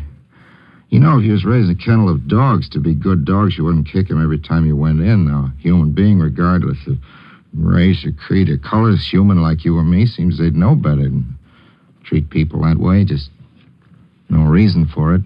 You 0.90 1.00
know, 1.00 1.18
if 1.18 1.24
you 1.24 1.32
was 1.32 1.46
raising 1.46 1.74
a 1.74 1.74
kennel 1.74 2.10
of 2.10 2.28
dogs 2.28 2.68
to 2.70 2.78
be 2.78 2.94
good 2.94 3.24
dogs, 3.24 3.56
you 3.56 3.64
wouldn't 3.64 3.88
kick 3.88 4.10
him 4.10 4.22
every 4.22 4.38
time 4.38 4.66
you 4.66 4.76
went 4.76 5.00
in. 5.00 5.26
Now, 5.26 5.50
a 5.56 5.62
human 5.62 5.92
being, 5.92 6.18
regardless 6.18 6.86
of 6.86 6.98
race 7.54 8.04
or 8.04 8.12
creed 8.12 8.50
or 8.50 8.58
color, 8.58 8.90
is 8.90 9.06
human 9.06 9.40
like 9.40 9.64
you 9.64 9.78
or 9.78 9.82
me, 9.82 10.04
seems 10.04 10.36
they'd 10.36 10.54
know 10.54 10.74
better 10.74 11.04
than 11.04 11.38
treat 12.04 12.28
people 12.28 12.62
that 12.64 12.76
way. 12.76 13.02
Just 13.04 13.30
no 14.28 14.42
reason 14.42 14.86
for 14.86 15.14
it. 15.14 15.22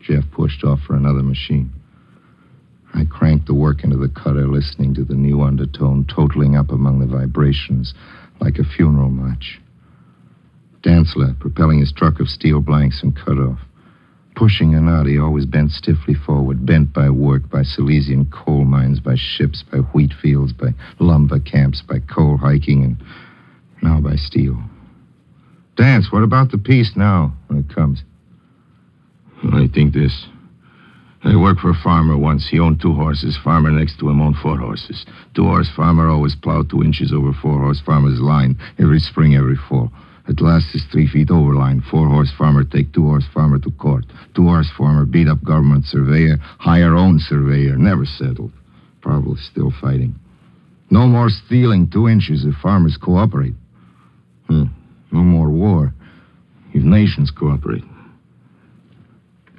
Jeff 0.00 0.24
pushed 0.30 0.64
off 0.64 0.80
for 0.80 0.96
another 0.96 1.22
machine. 1.22 1.70
I 2.94 3.04
cranked 3.04 3.46
the 3.46 3.54
work 3.54 3.84
into 3.84 3.96
the 3.96 4.08
cutter, 4.08 4.46
listening 4.46 4.94
to 4.94 5.04
the 5.04 5.14
new 5.14 5.42
undertone 5.42 6.04
totaling 6.04 6.56
up 6.56 6.70
among 6.70 6.98
the 6.98 7.06
vibrations 7.06 7.94
like 8.40 8.58
a 8.58 8.64
funeral 8.64 9.10
march. 9.10 9.60
Dantzler, 10.82 11.38
propelling 11.38 11.78
his 11.78 11.92
truck 11.92 12.20
of 12.20 12.28
steel 12.28 12.60
blanks 12.60 13.02
and 13.02 13.14
cut 13.14 13.38
off. 13.38 13.58
Pushing 14.34 14.74
an 14.74 14.88
out, 14.88 15.06
he 15.06 15.18
always 15.18 15.44
bent 15.44 15.70
stiffly 15.70 16.14
forward, 16.14 16.64
bent 16.64 16.92
by 16.92 17.10
work, 17.10 17.50
by 17.50 17.62
Silesian 17.62 18.24
coal 18.26 18.64
mines, 18.64 18.98
by 18.98 19.14
ships, 19.16 19.62
by 19.70 19.78
wheat 19.78 20.12
fields, 20.22 20.52
by 20.52 20.68
lumber 20.98 21.38
camps, 21.38 21.82
by 21.82 21.98
coal 21.98 22.38
hiking, 22.38 22.82
and 22.84 22.96
now 23.82 24.00
by 24.00 24.16
steel. 24.16 24.58
Dance, 25.76 26.10
what 26.10 26.22
about 26.22 26.50
the 26.50 26.58
peace 26.58 26.92
now 26.96 27.34
when 27.48 27.58
it 27.58 27.74
comes? 27.74 28.02
I 29.42 29.68
think 29.72 29.92
this 29.94 30.26
I 31.22 31.36
worked 31.36 31.60
for 31.60 31.70
a 31.70 31.82
farmer 31.84 32.16
once. 32.16 32.48
He 32.50 32.58
owned 32.58 32.80
two 32.80 32.94
horses. 32.94 33.38
Farmer 33.44 33.70
next 33.70 33.98
to 33.98 34.08
him 34.08 34.22
owned 34.22 34.36
four 34.42 34.56
horses. 34.56 35.04
Two 35.34 35.44
horse 35.44 35.68
farmer 35.76 36.08
always 36.08 36.34
plowed 36.34 36.70
two 36.70 36.82
inches 36.82 37.12
over 37.12 37.32
four 37.32 37.60
horse 37.60 37.80
farmer's 37.84 38.20
line 38.20 38.58
every 38.78 39.00
spring, 39.00 39.36
every 39.36 39.56
fall. 39.68 39.92
At 40.28 40.40
last, 40.40 40.72
his 40.72 40.84
three 40.90 41.06
feet 41.06 41.30
over 41.30 41.54
line. 41.54 41.82
Four 41.90 42.08
horse 42.08 42.32
farmer 42.38 42.64
take 42.64 42.92
two 42.92 43.04
horse 43.04 43.26
farmer 43.34 43.58
to 43.58 43.70
court. 43.72 44.06
Two 44.34 44.44
horse 44.44 44.70
farmer 44.78 45.04
beat 45.04 45.28
up 45.28 45.44
government 45.44 45.84
surveyor, 45.84 46.38
hire 46.58 46.94
own 46.94 47.18
surveyor. 47.18 47.76
Never 47.76 48.06
settled. 48.06 48.52
Probably 49.02 49.36
still 49.36 49.72
fighting. 49.80 50.14
No 50.90 51.06
more 51.06 51.28
stealing 51.28 51.90
two 51.90 52.08
inches 52.08 52.44
if 52.44 52.54
farmers 52.62 52.96
cooperate. 52.96 53.54
Hmm. 54.48 54.64
No 55.12 55.20
more 55.20 55.50
war 55.50 55.92
if 56.72 56.82
nations 56.82 57.30
cooperate. 57.30 57.84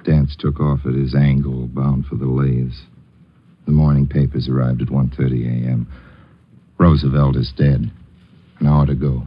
Dance 0.04 0.34
took 0.36 0.60
off 0.60 0.80
at 0.84 0.94
his 0.94 1.14
angle, 1.14 1.68
bound 1.68 2.06
for 2.06 2.16
the 2.16 2.26
lathes. 2.26 2.82
The 3.66 3.72
morning 3.72 4.06
papers 4.06 4.48
arrived 4.48 4.82
at 4.82 4.88
1.30 4.88 5.66
a.m. 5.66 5.86
Roosevelt 6.78 7.36
is 7.36 7.52
dead. 7.56 7.90
An 8.58 8.66
hour 8.66 8.86
to 8.86 8.94
go. 8.94 9.22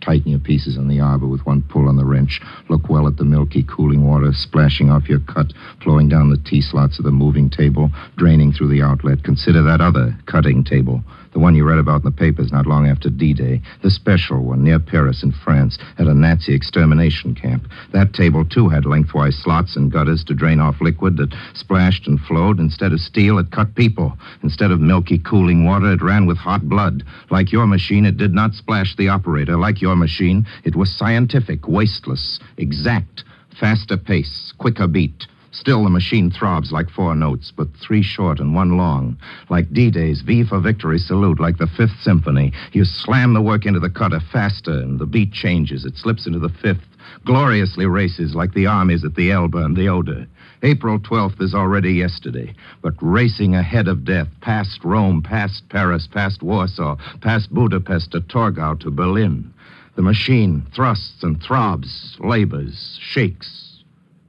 Tighten 0.00 0.30
your 0.30 0.40
pieces 0.40 0.78
on 0.78 0.88
the 0.88 1.00
arbor 1.00 1.26
with 1.26 1.44
one 1.44 1.62
pull 1.62 1.88
on 1.88 1.96
the 1.96 2.04
wrench. 2.04 2.40
Look 2.68 2.88
well 2.88 3.06
at 3.06 3.16
the 3.16 3.24
milky 3.24 3.64
cooling 3.64 4.06
water 4.06 4.32
splashing 4.32 4.90
off 4.90 5.08
your 5.08 5.20
cut, 5.20 5.52
flowing 5.82 6.08
down 6.08 6.30
the 6.30 6.38
T-slots 6.48 6.98
of 6.98 7.04
the 7.04 7.10
moving 7.10 7.50
table, 7.50 7.90
draining 8.16 8.52
through 8.52 8.68
the 8.68 8.82
outlet. 8.82 9.24
Consider 9.24 9.62
that 9.64 9.80
other 9.80 10.16
cutting 10.26 10.64
table. 10.64 11.02
The 11.32 11.38
one 11.38 11.54
you 11.54 11.64
read 11.64 11.78
about 11.78 12.02
in 12.02 12.04
the 12.04 12.10
papers 12.10 12.50
not 12.50 12.66
long 12.66 12.88
after 12.88 13.08
D-Day. 13.08 13.62
The 13.82 13.90
special 13.90 14.44
one 14.44 14.64
near 14.64 14.80
Paris 14.80 15.22
in 15.22 15.30
France 15.30 15.78
at 15.98 16.08
a 16.08 16.14
Nazi 16.14 16.54
extermination 16.54 17.34
camp. 17.36 17.68
That 17.92 18.12
table, 18.12 18.44
too, 18.44 18.68
had 18.68 18.84
lengthwise 18.84 19.36
slots 19.36 19.76
and 19.76 19.92
gutters 19.92 20.24
to 20.24 20.34
drain 20.34 20.58
off 20.58 20.80
liquid 20.80 21.16
that 21.18 21.34
splashed 21.54 22.08
and 22.08 22.20
flowed. 22.20 22.58
Instead 22.58 22.92
of 22.92 23.00
steel, 23.00 23.38
it 23.38 23.52
cut 23.52 23.76
people. 23.76 24.18
Instead 24.42 24.72
of 24.72 24.80
milky 24.80 25.18
cooling 25.18 25.64
water, 25.64 25.92
it 25.92 26.02
ran 26.02 26.26
with 26.26 26.36
hot 26.36 26.68
blood. 26.68 27.04
Like 27.30 27.52
your 27.52 27.66
machine, 27.66 28.06
it 28.06 28.16
did 28.16 28.32
not 28.34 28.54
splash 28.54 28.96
the 28.96 29.08
operator. 29.08 29.56
Like 29.56 29.80
your 29.80 29.96
machine, 29.96 30.46
it 30.64 30.74
was 30.74 30.90
scientific, 30.96 31.68
wasteless, 31.68 32.40
exact, 32.56 33.22
faster 33.60 33.96
pace, 33.96 34.52
quicker 34.58 34.88
beat. 34.88 35.26
Still, 35.52 35.82
the 35.82 35.90
machine 35.90 36.30
throbs 36.30 36.70
like 36.70 36.88
four 36.88 37.16
notes, 37.16 37.52
but 37.54 37.68
three 37.76 38.02
short 38.02 38.38
and 38.38 38.54
one 38.54 38.76
long. 38.76 39.18
Like 39.48 39.72
D-Day's 39.72 40.20
V 40.22 40.44
for 40.44 40.60
Victory 40.60 40.98
salute, 40.98 41.40
like 41.40 41.58
the 41.58 41.66
Fifth 41.66 41.98
Symphony. 42.00 42.52
You 42.72 42.84
slam 42.84 43.34
the 43.34 43.42
work 43.42 43.66
into 43.66 43.80
the 43.80 43.90
cutter 43.90 44.20
faster, 44.20 44.70
and 44.70 45.00
the 45.00 45.06
beat 45.06 45.32
changes. 45.32 45.84
It 45.84 45.96
slips 45.96 46.26
into 46.26 46.38
the 46.38 46.50
fifth, 46.50 46.86
gloriously 47.24 47.86
races 47.86 48.36
like 48.36 48.54
the 48.54 48.66
armies 48.66 49.04
at 49.04 49.16
the 49.16 49.32
Elbe 49.32 49.56
and 49.56 49.76
the 49.76 49.88
Oder. 49.88 50.28
April 50.62 51.00
12th 51.00 51.42
is 51.42 51.54
already 51.54 51.94
yesterday, 51.94 52.54
but 52.80 52.94
racing 53.00 53.54
ahead 53.54 53.88
of 53.88 54.04
death, 54.04 54.28
past 54.42 54.84
Rome, 54.84 55.20
past 55.20 55.68
Paris, 55.68 56.06
past 56.06 56.42
Warsaw, 56.42 56.96
past 57.22 57.52
Budapest 57.52 58.12
to 58.12 58.20
Torgau 58.20 58.78
to 58.80 58.90
Berlin. 58.90 59.52
The 59.96 60.02
machine 60.02 60.64
thrusts 60.74 61.24
and 61.24 61.42
throbs, 61.42 62.16
labors, 62.20 62.98
shakes, 63.00 63.82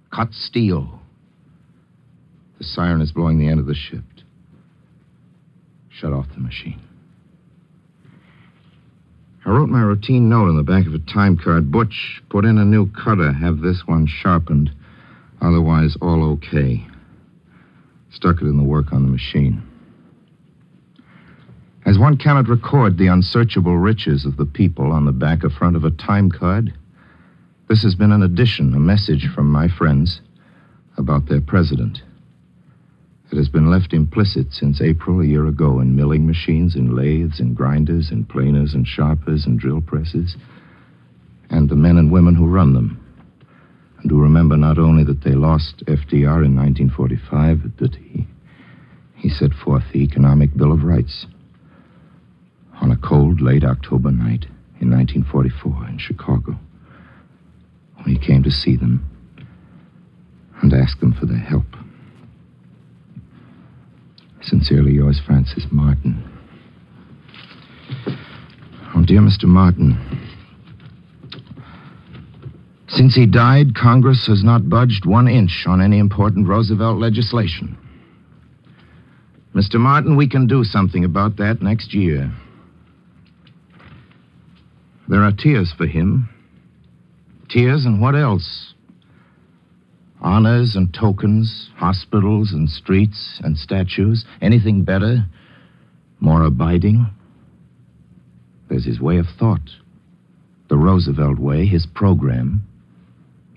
cuts 0.09 0.41
steel. 0.43 1.00
The 2.61 2.67
siren 2.67 3.01
is 3.01 3.11
blowing 3.11 3.39
the 3.39 3.47
end 3.47 3.59
of 3.59 3.65
the 3.65 3.73
shift. 3.73 4.23
Shut 5.89 6.13
off 6.13 6.27
the 6.35 6.39
machine. 6.39 6.79
I 9.43 9.49
wrote 9.49 9.69
my 9.69 9.81
routine 9.81 10.29
note 10.29 10.47
on 10.47 10.57
the 10.57 10.61
back 10.61 10.85
of 10.85 10.93
a 10.93 10.99
time 10.99 11.37
card. 11.37 11.71
Butch, 11.71 12.21
put 12.29 12.45
in 12.45 12.59
a 12.59 12.63
new 12.63 12.85
cutter. 12.91 13.33
Have 13.33 13.61
this 13.61 13.87
one 13.87 14.05
sharpened. 14.05 14.69
Otherwise, 15.41 15.97
all 16.03 16.23
okay. 16.33 16.85
Stuck 18.11 18.43
it 18.43 18.45
in 18.45 18.57
the 18.57 18.63
work 18.63 18.93
on 18.93 19.07
the 19.07 19.11
machine. 19.11 19.63
As 21.87 21.97
one 21.97 22.15
cannot 22.15 22.47
record 22.47 22.99
the 22.99 23.07
unsearchable 23.07 23.79
riches 23.79 24.23
of 24.23 24.37
the 24.37 24.45
people 24.45 24.91
on 24.91 25.05
the 25.05 25.11
back 25.11 25.43
or 25.43 25.49
front 25.49 25.75
of 25.75 25.83
a 25.83 25.89
time 25.89 26.29
card, 26.29 26.71
this 27.69 27.81
has 27.81 27.95
been 27.95 28.11
an 28.11 28.21
addition, 28.21 28.75
a 28.75 28.79
message 28.79 29.29
from 29.33 29.51
my 29.51 29.67
friends 29.67 30.21
about 30.95 31.27
their 31.27 31.41
president. 31.41 32.03
It 33.31 33.37
has 33.37 33.47
been 33.47 33.71
left 33.71 33.93
implicit 33.93 34.51
since 34.51 34.81
April 34.81 35.21
a 35.21 35.25
year 35.25 35.47
ago 35.47 35.79
in 35.79 35.95
milling 35.95 36.27
machines, 36.27 36.75
and 36.75 36.93
lathes, 36.93 37.39
and 37.39 37.55
grinders, 37.55 38.11
and 38.11 38.27
planers 38.27 38.73
and 38.73 38.85
shapers 38.85 39.45
and 39.45 39.57
drill 39.57 39.79
presses, 39.79 40.35
and 41.49 41.69
the 41.69 41.75
men 41.75 41.97
and 41.97 42.11
women 42.11 42.35
who 42.35 42.45
run 42.45 42.73
them. 42.73 42.97
And 44.01 44.11
who 44.11 44.21
remember 44.21 44.57
not 44.57 44.77
only 44.77 45.05
that 45.05 45.23
they 45.23 45.31
lost 45.31 45.83
FDR 45.85 46.43
in 46.43 46.55
1945, 46.55 47.61
but 47.63 47.77
that 47.77 47.95
he, 47.95 48.27
he 49.15 49.29
set 49.29 49.53
forth 49.53 49.83
the 49.93 50.03
Economic 50.03 50.57
Bill 50.57 50.73
of 50.73 50.83
Rights 50.83 51.25
on 52.81 52.91
a 52.91 52.97
cold, 52.97 53.39
late 53.39 53.63
October 53.63 54.11
night 54.11 54.45
in 54.81 54.89
1944 54.89 55.87
in 55.87 55.97
Chicago 55.99 56.59
when 57.95 58.13
he 58.13 58.17
came 58.17 58.43
to 58.43 58.51
see 58.51 58.75
them 58.75 59.07
and 60.61 60.73
ask 60.73 60.99
them 60.99 61.13
for 61.13 61.27
their 61.27 61.37
help. 61.37 61.65
Sincerely 64.41 64.93
yours, 64.93 65.21
Francis 65.25 65.65
Martin. 65.71 66.23
Oh, 68.95 69.03
dear 69.05 69.21
Mr. 69.21 69.45
Martin. 69.45 69.97
Since 72.87 73.15
he 73.15 73.25
died, 73.25 73.75
Congress 73.75 74.27
has 74.27 74.43
not 74.43 74.69
budged 74.69 75.05
one 75.05 75.27
inch 75.27 75.65
on 75.67 75.81
any 75.81 75.99
important 75.99 76.47
Roosevelt 76.47 76.97
legislation. 76.99 77.77
Mr. 79.55 79.75
Martin, 79.75 80.17
we 80.17 80.27
can 80.27 80.47
do 80.47 80.63
something 80.63 81.05
about 81.05 81.37
that 81.37 81.61
next 81.61 81.93
year. 81.93 82.31
There 85.07 85.23
are 85.23 85.31
tears 85.31 85.73
for 85.77 85.85
him. 85.85 86.29
Tears 87.49 87.85
and 87.85 88.01
what 88.01 88.15
else? 88.15 88.73
Honors 90.21 90.75
and 90.75 90.93
tokens, 90.93 91.69
hospitals 91.75 92.51
and 92.51 92.69
streets 92.69 93.39
and 93.43 93.57
statues. 93.57 94.23
Anything 94.41 94.83
better? 94.83 95.25
More 96.19 96.43
abiding? 96.43 97.07
There's 98.69 98.85
his 98.85 99.01
way 99.01 99.17
of 99.17 99.25
thought. 99.39 99.69
The 100.69 100.77
Roosevelt 100.77 101.39
way, 101.39 101.65
his 101.65 101.85
program. 101.85 102.67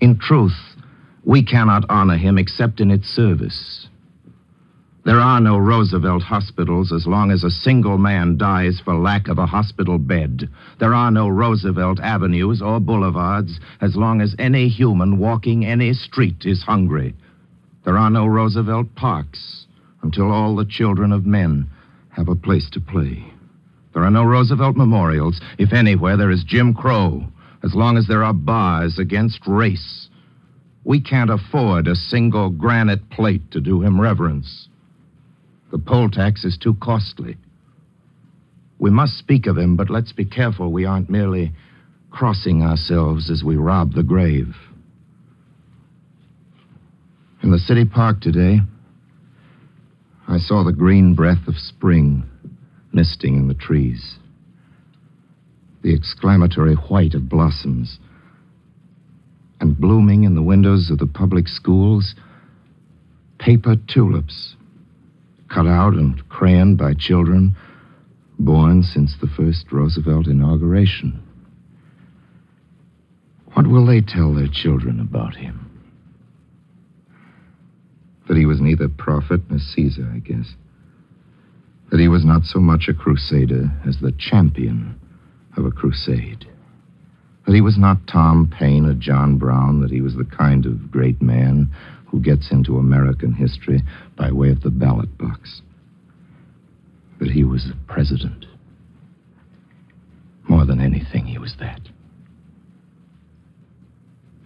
In 0.01 0.19
truth, 0.19 0.57
we 1.23 1.45
cannot 1.45 1.85
honor 1.87 2.17
him 2.17 2.37
except 2.37 2.81
in 2.81 2.91
its 2.91 3.07
service. 3.07 3.87
There 5.05 5.19
are 5.19 5.39
no 5.39 5.59
Roosevelt 5.59 6.23
hospitals 6.23 6.91
as 6.91 7.05
long 7.05 7.29
as 7.29 7.43
a 7.43 7.51
single 7.51 7.99
man 7.99 8.37
dies 8.37 8.79
for 8.83 8.95
lack 8.95 9.27
of 9.27 9.37
a 9.37 9.45
hospital 9.45 9.99
bed. 9.99 10.49
There 10.79 10.95
are 10.95 11.11
no 11.11 11.27
Roosevelt 11.27 11.99
avenues 11.99 12.59
or 12.59 12.79
boulevards 12.79 13.59
as 13.81 13.95
long 13.95 14.19
as 14.19 14.35
any 14.39 14.67
human 14.67 15.19
walking 15.19 15.63
any 15.63 15.93
street 15.93 16.43
is 16.43 16.63
hungry. 16.63 17.13
There 17.83 17.99
are 17.99 18.09
no 18.09 18.25
Roosevelt 18.25 18.95
parks 18.95 19.67
until 20.01 20.31
all 20.31 20.55
the 20.55 20.65
children 20.65 21.11
of 21.11 21.23
men 21.23 21.67
have 22.09 22.27
a 22.27 22.35
place 22.35 22.67
to 22.71 22.79
play. 22.79 23.31
There 23.93 24.03
are 24.03 24.09
no 24.09 24.23
Roosevelt 24.23 24.75
memorials 24.75 25.39
if 25.59 25.71
anywhere 25.71 26.17
there 26.17 26.31
is 26.31 26.43
Jim 26.43 26.73
Crow, 26.73 27.27
as 27.63 27.75
long 27.75 27.95
as 27.97 28.07
there 28.07 28.23
are 28.23 28.33
bars 28.33 28.97
against 28.97 29.45
race. 29.45 30.09
We 30.83 30.99
can't 30.99 31.29
afford 31.29 31.87
a 31.87 31.93
single 31.93 32.49
granite 32.49 33.11
plate 33.11 33.51
to 33.51 33.61
do 33.61 33.83
him 33.83 34.01
reverence. 34.01 34.67
The 35.75 35.81
poll 35.81 36.09
tax 36.09 36.45
is 36.45 36.57
too 36.57 36.75
costly. 36.75 37.35
We 38.79 38.89
must 38.89 39.17
speak 39.17 39.45
of 39.45 39.57
him, 39.57 39.75
but 39.75 39.89
let's 39.89 40.13
be 40.13 40.23
careful 40.23 40.71
we 40.71 40.85
aren't 40.85 41.09
merely 41.09 41.51
crossing 42.11 42.63
ourselves 42.63 43.29
as 43.29 43.43
we 43.43 43.57
rob 43.57 43.91
the 43.91 44.01
grave. 44.01 44.55
In 47.43 47.51
the 47.51 47.59
city 47.59 47.83
park 47.83 48.21
today, 48.21 48.59
I 50.29 50.37
saw 50.37 50.63
the 50.63 50.71
green 50.71 51.13
breath 51.13 51.45
of 51.45 51.57
spring 51.57 52.23
misting 52.93 53.35
in 53.35 53.49
the 53.49 53.53
trees, 53.53 54.15
the 55.81 55.93
exclamatory 55.93 56.75
white 56.75 57.15
of 57.15 57.27
blossoms, 57.27 57.99
and 59.59 59.77
blooming 59.77 60.23
in 60.23 60.35
the 60.35 60.41
windows 60.41 60.89
of 60.89 60.99
the 60.99 61.05
public 61.05 61.49
schools, 61.49 62.15
paper 63.39 63.75
tulips 63.75 64.54
cut 65.49 65.67
out 65.67 65.93
and 65.93 66.27
crayoned 66.29 66.77
by 66.77 66.93
children 66.93 67.55
born 68.39 68.83
since 68.83 69.15
the 69.19 69.27
first 69.27 69.71
Roosevelt 69.71 70.27
inauguration. 70.27 71.21
What 73.53 73.67
will 73.67 73.85
they 73.85 74.01
tell 74.01 74.33
their 74.33 74.49
children 74.51 74.99
about 74.99 75.35
him? 75.35 75.61
That 78.27 78.37
he 78.37 78.45
was 78.45 78.59
neither 78.59 78.89
prophet 78.89 79.41
nor 79.49 79.59
Caesar, 79.59 80.11
I 80.13 80.19
guess. 80.19 80.55
That 81.91 81.99
he 81.99 82.07
was 82.07 82.25
not 82.25 82.43
so 82.43 82.59
much 82.59 82.87
a 82.89 82.93
crusader 82.93 83.71
as 83.87 83.99
the 84.01 84.11
champion 84.17 84.99
of 85.55 85.65
a 85.65 85.71
crusade. 85.71 86.45
That 87.45 87.55
he 87.55 87.61
was 87.61 87.77
not 87.77 88.07
Tom 88.07 88.51
Paine 88.59 88.85
or 88.85 88.95
John 88.95 89.37
Brown, 89.37 89.81
that 89.81 89.91
he 89.91 90.01
was 90.01 90.15
the 90.15 90.25
kind 90.25 90.65
of 90.65 90.91
great 90.91 91.21
man 91.21 91.69
who 92.15 92.21
gets 92.21 92.49
into 92.49 92.77
American 92.77 93.33
history 93.33 93.83
by 94.15 94.31
way 94.31 94.49
of 94.49 94.61
the 94.61 94.69
ballot 94.69 95.17
box. 95.17 95.61
But 97.19 97.27
he 97.27 97.43
was 97.43 97.65
the 97.65 97.75
president. 97.87 98.45
More 100.47 100.63
than 100.63 100.79
anything, 100.79 101.25
he 101.25 101.37
was 101.37 101.57
that. 101.59 101.81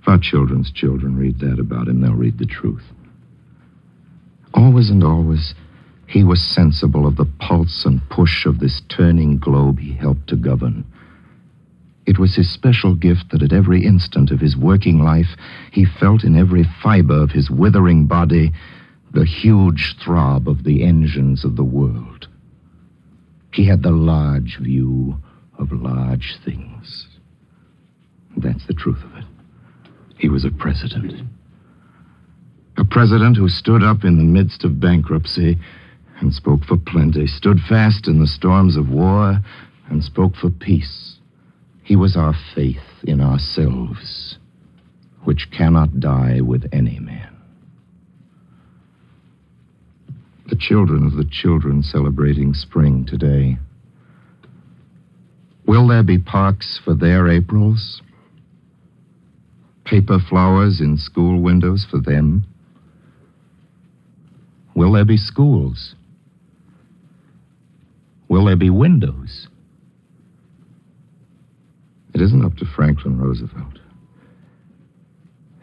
If 0.01 0.07
our 0.07 0.17
children's 0.17 0.71
children 0.71 1.15
read 1.15 1.37
that 1.41 1.59
about 1.59 1.87
him, 1.87 2.01
they'll 2.01 2.15
read 2.15 2.39
the 2.39 2.47
truth. 2.47 2.85
Always 4.55 4.89
and 4.89 5.03
always, 5.03 5.53
he 6.07 6.23
was 6.23 6.41
sensible 6.41 7.05
of 7.05 7.17
the 7.17 7.29
pulse 7.39 7.85
and 7.85 8.01
push 8.09 8.47
of 8.47 8.59
this 8.59 8.81
turning 8.89 9.37
globe 9.37 9.77
he 9.77 9.93
helped 9.93 10.25
to 10.29 10.35
govern. 10.35 10.85
It 12.05 12.17
was 12.17 12.35
his 12.35 12.51
special 12.51 12.95
gift 12.95 13.31
that 13.31 13.43
at 13.43 13.53
every 13.53 13.85
instant 13.85 14.31
of 14.31 14.39
his 14.39 14.57
working 14.57 15.03
life, 15.03 15.35
he 15.71 15.85
felt 15.85 16.23
in 16.23 16.35
every 16.35 16.65
fiber 16.81 17.21
of 17.21 17.31
his 17.31 17.49
withering 17.49 18.07
body 18.07 18.51
the 19.13 19.25
huge 19.25 19.95
throb 20.03 20.47
of 20.47 20.63
the 20.63 20.83
engines 20.83 21.43
of 21.43 21.55
the 21.55 21.63
world. 21.63 22.27
He 23.53 23.67
had 23.67 23.83
the 23.83 23.91
large 23.91 24.57
view 24.59 25.17
of 25.57 25.71
large 25.71 26.37
things. 26.45 27.07
That's 28.37 28.65
the 28.67 28.73
truth 28.73 29.03
of 29.03 29.15
it. 29.17 29.25
He 30.17 30.29
was 30.29 30.45
a 30.45 30.51
president. 30.51 31.13
A 32.77 32.85
president 32.85 33.37
who 33.37 33.49
stood 33.49 33.83
up 33.83 34.03
in 34.03 34.17
the 34.17 34.23
midst 34.23 34.63
of 34.63 34.79
bankruptcy 34.79 35.57
and 36.19 36.33
spoke 36.33 36.63
for 36.65 36.77
plenty, 36.77 37.27
stood 37.27 37.59
fast 37.67 38.07
in 38.07 38.19
the 38.19 38.27
storms 38.27 38.77
of 38.77 38.89
war 38.89 39.39
and 39.89 40.03
spoke 40.03 40.35
for 40.35 40.49
peace. 40.49 41.18
He 41.89 41.95
was 41.95 42.15
our 42.15 42.35
faith 42.53 42.85
in 43.01 43.19
ourselves, 43.19 44.37
which 45.23 45.49
cannot 45.49 45.99
die 45.99 46.39
with 46.39 46.69
any 46.71 46.99
man. 46.99 47.35
The 50.47 50.55
children 50.55 51.03
of 51.03 51.15
the 51.15 51.27
children 51.27 51.81
celebrating 51.81 52.53
spring 52.53 53.07
today. 53.07 53.57
Will 55.65 55.87
there 55.87 56.03
be 56.03 56.19
parks 56.19 56.79
for 56.85 56.93
their 56.93 57.27
Aprils? 57.27 58.03
Paper 59.83 60.19
flowers 60.19 60.81
in 60.81 60.95
school 60.95 61.41
windows 61.41 61.87
for 61.89 61.99
them? 61.99 62.45
Will 64.75 64.91
there 64.91 65.05
be 65.05 65.17
schools? 65.17 65.95
Will 68.27 68.45
there 68.45 68.55
be 68.55 68.69
windows? 68.69 69.47
It 72.13 72.21
isn't 72.21 72.43
up 72.43 72.55
to 72.57 72.65
Franklin 72.65 73.19
Roosevelt. 73.19 73.79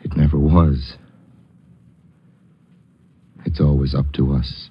It 0.03 0.17
never 0.17 0.39
was. 0.39 0.97
It's 3.45 3.61
always 3.61 3.95
up 3.95 4.13
to 4.15 4.35
us. 4.35 4.71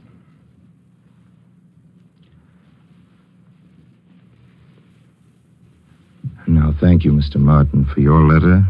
And 6.45 6.55
now, 6.55 6.73
thank 6.79 7.03
you, 7.03 7.11
Mr. 7.11 7.37
Martin, 7.37 7.85
for 7.85 7.99
your 7.99 8.21
letter. 8.21 8.63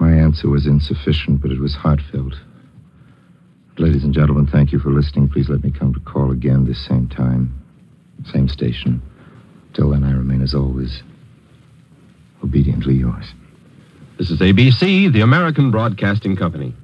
My 0.00 0.12
answer 0.12 0.48
was 0.48 0.66
insufficient, 0.66 1.40
but 1.40 1.50
it 1.50 1.60
was 1.60 1.74
heartfelt. 1.74 2.34
Ladies 3.78 4.02
and 4.02 4.12
gentlemen, 4.12 4.46
thank 4.46 4.72
you 4.72 4.80
for 4.80 4.90
listening. 4.90 5.28
Please 5.28 5.48
let 5.48 5.62
me 5.62 5.70
come 5.70 5.94
to 5.94 6.00
call 6.00 6.32
again 6.32 6.64
this 6.64 6.84
same 6.86 7.08
time, 7.08 7.54
same 8.32 8.48
station. 8.48 9.00
Till 9.74 9.90
then, 9.90 10.02
I 10.02 10.10
remain, 10.10 10.42
as 10.42 10.54
always, 10.54 11.02
obediently 12.42 12.94
yours. 12.94 13.24
This 14.18 14.30
is 14.30 14.40
ABC, 14.40 15.12
the 15.12 15.20
American 15.20 15.70
Broadcasting 15.70 16.36
Company. 16.36 16.74